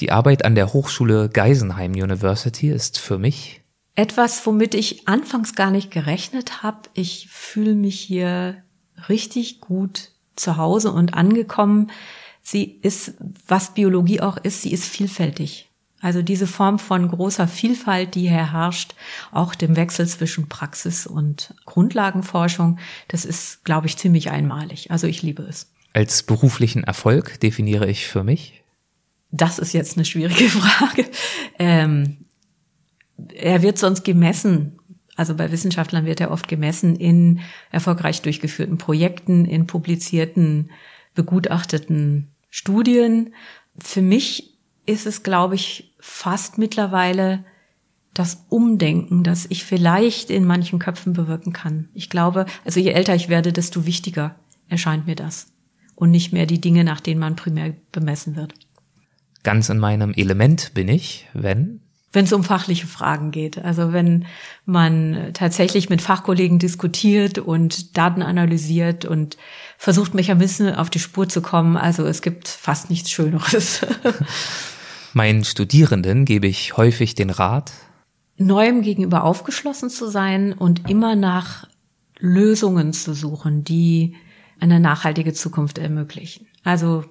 [0.00, 3.63] Die Arbeit an der Hochschule Geisenheim University ist für mich
[3.94, 6.88] etwas, womit ich anfangs gar nicht gerechnet habe.
[6.94, 8.62] Ich fühle mich hier
[9.08, 11.90] richtig gut zu Hause und angekommen.
[12.42, 13.14] Sie ist,
[13.46, 15.70] was Biologie auch ist, sie ist vielfältig.
[16.00, 18.94] Also diese Form von großer Vielfalt, die hier herrscht,
[19.32, 22.78] auch dem Wechsel zwischen Praxis und Grundlagenforschung,
[23.08, 24.90] das ist, glaube ich, ziemlich einmalig.
[24.90, 25.72] Also ich liebe es.
[25.94, 28.62] Als beruflichen Erfolg definiere ich für mich?
[29.30, 31.08] Das ist jetzt eine schwierige Frage.
[31.58, 32.18] Ähm,
[33.34, 34.78] er wird sonst gemessen.
[35.16, 37.40] Also bei Wissenschaftlern wird er oft gemessen in
[37.70, 40.70] erfolgreich durchgeführten Projekten, in publizierten,
[41.14, 43.34] begutachteten Studien.
[43.78, 47.44] Für mich ist es, glaube ich, fast mittlerweile
[48.12, 51.88] das Umdenken, das ich vielleicht in manchen Köpfen bewirken kann.
[51.94, 54.36] Ich glaube, also je älter ich werde, desto wichtiger
[54.68, 55.52] erscheint mir das.
[55.96, 58.54] Und nicht mehr die Dinge, nach denen man primär bemessen wird.
[59.42, 61.80] Ganz in meinem Element bin ich, wenn
[62.14, 63.58] wenn es um fachliche Fragen geht.
[63.58, 64.26] Also wenn
[64.64, 69.36] man tatsächlich mit Fachkollegen diskutiert und Daten analysiert und
[69.76, 71.76] versucht, Mechanismen auf die Spur zu kommen.
[71.76, 73.80] Also es gibt fast nichts Schöneres.
[75.12, 77.72] Meinen Studierenden gebe ich häufig den Rat,
[78.36, 81.68] Neuem gegenüber aufgeschlossen zu sein und immer nach
[82.18, 84.16] Lösungen zu suchen, die
[84.58, 86.48] eine nachhaltige Zukunft ermöglichen.
[86.64, 87.04] Also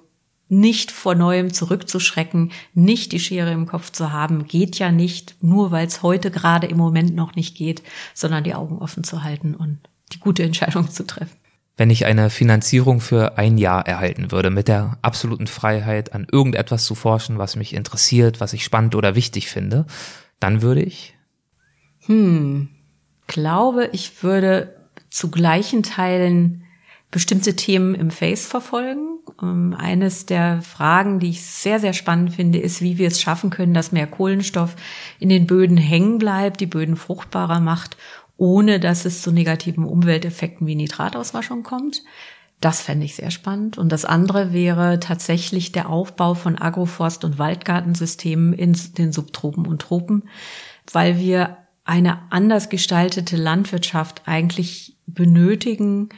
[0.59, 5.71] nicht vor Neuem zurückzuschrecken, nicht die Schere im Kopf zu haben, geht ja nicht, nur
[5.71, 7.83] weil es heute gerade im Moment noch nicht geht,
[8.13, 9.79] sondern die Augen offen zu halten und
[10.11, 11.37] die gute Entscheidung zu treffen.
[11.75, 16.85] Wenn ich eine Finanzierung für ein Jahr erhalten würde, mit der absoluten Freiheit, an irgendetwas
[16.85, 19.87] zu forschen, was mich interessiert, was ich spannend oder wichtig finde,
[20.39, 21.15] dann würde ich?
[22.05, 22.69] Hm,
[23.25, 24.75] glaube, ich würde
[25.09, 26.63] zu gleichen Teilen
[27.09, 29.19] bestimmte Themen im Face verfolgen.
[29.41, 33.49] Ähm, eines der Fragen, die ich sehr, sehr spannend finde, ist, wie wir es schaffen
[33.49, 34.75] können, dass mehr Kohlenstoff
[35.19, 37.97] in den Böden hängen bleibt, die Böden fruchtbarer macht,
[38.37, 42.03] ohne dass es zu negativen Umwelteffekten wie Nitratauswaschung kommt.
[42.59, 43.77] Das fände ich sehr spannend.
[43.77, 49.81] Und das andere wäre tatsächlich der Aufbau von Agroforst- und Waldgartensystemen in den Subtropen und
[49.81, 50.23] Tropen,
[50.91, 56.09] weil wir eine anders gestaltete Landwirtschaft eigentlich benötigen,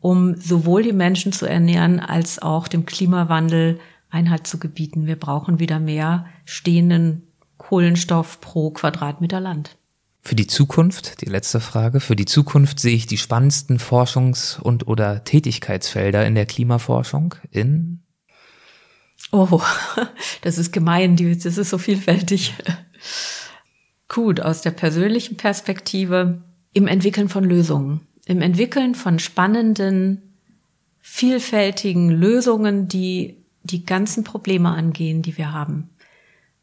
[0.00, 3.78] um sowohl die Menschen zu ernähren als auch dem Klimawandel
[4.10, 5.06] Einhalt zu gebieten.
[5.06, 7.22] Wir brauchen wieder mehr stehenden
[7.58, 9.76] Kohlenstoff pro Quadratmeter Land.
[10.22, 14.86] Für die Zukunft, die letzte Frage, für die Zukunft sehe ich die spannendsten Forschungs- und
[14.86, 18.02] oder Tätigkeitsfelder in der Klimaforschung in
[19.32, 19.60] Oh,
[20.42, 22.54] das ist gemein, das ist so vielfältig.
[24.08, 26.42] Gut, aus der persönlichen Perspektive
[26.72, 28.00] im Entwickeln von Lösungen
[28.30, 30.22] im Entwickeln von spannenden,
[31.00, 35.90] vielfältigen Lösungen, die die ganzen Probleme angehen, die wir haben.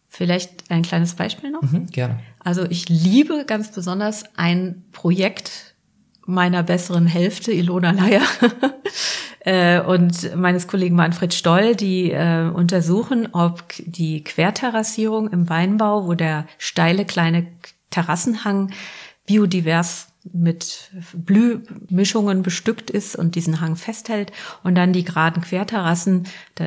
[0.08, 1.64] Vielleicht ein kleines Beispiel noch?
[1.64, 2.22] Mhm, gerne.
[2.40, 5.76] Also ich liebe ganz besonders ein Projekt
[6.26, 8.22] meiner besseren Hälfte, Ilona Leier,
[9.42, 16.14] äh, und meines Kollegen Manfred Stoll, die äh, untersuchen, ob die Querterrassierung im Weinbau, wo
[16.14, 17.48] der steile kleine
[17.90, 18.72] Terrassenhang
[19.26, 24.32] biodivers mit Blühmischungen bestückt ist und diesen Hang festhält
[24.64, 26.66] und dann die geraden Querterrassen, da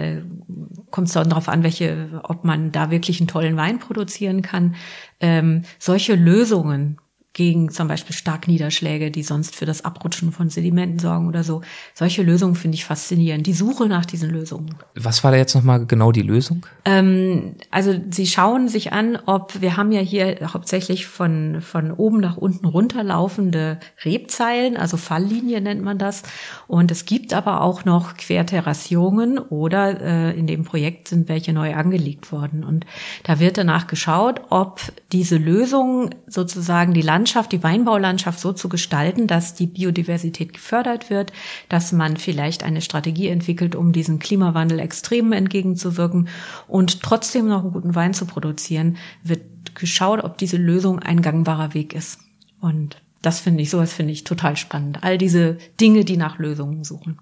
[0.91, 4.75] kommt es dann darauf an, welche, ob man da wirklich einen tollen Wein produzieren kann.
[5.21, 7.00] Ähm, solche Lösungen
[7.33, 11.63] gegen zum Beispiel Starkniederschläge, die sonst für das Abrutschen von Sedimenten sorgen oder so.
[11.95, 13.47] Solche Lösungen finde ich faszinierend.
[13.47, 14.75] Die Suche nach diesen Lösungen.
[14.97, 16.67] Was war da jetzt nochmal genau die Lösung?
[16.85, 22.19] Ähm, also sie schauen sich an, ob wir haben ja hier hauptsächlich von, von oben
[22.19, 26.25] nach unten runterlaufende Rebzeilen, also Falllinie nennt man das.
[26.67, 31.75] Und es gibt aber auch noch Querterrassierungen oder äh, in dem Projekt sind welche neu
[31.75, 32.65] angelegt worden.
[32.65, 32.87] Und
[33.23, 34.81] da wird danach geschaut, ob
[35.13, 41.11] diese Lösungen sozusagen die Land Landschaft, die Weinbaulandschaft so zu gestalten, dass die Biodiversität gefördert
[41.11, 41.35] wird,
[41.69, 46.29] dass man vielleicht eine Strategie entwickelt, um diesen Klimawandel extremen entgegenzuwirken
[46.67, 51.75] und trotzdem noch einen guten Wein zu produzieren, wird geschaut, ob diese Lösung ein gangbarer
[51.75, 52.21] Weg ist.
[52.59, 55.03] Und das finde ich, sowas finde ich total spannend.
[55.03, 57.19] All diese Dinge, die nach Lösungen suchen.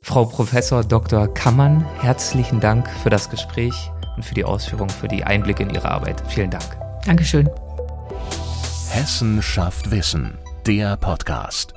[0.00, 1.28] Frau Professor Dr.
[1.28, 5.90] Kammann, herzlichen Dank für das Gespräch und für die Ausführung, für die Einblicke in Ihre
[5.90, 6.22] Arbeit.
[6.26, 6.64] Vielen Dank.
[7.04, 7.50] Dankeschön.
[8.92, 11.72] Hessen schafft Wissen, der Podcast.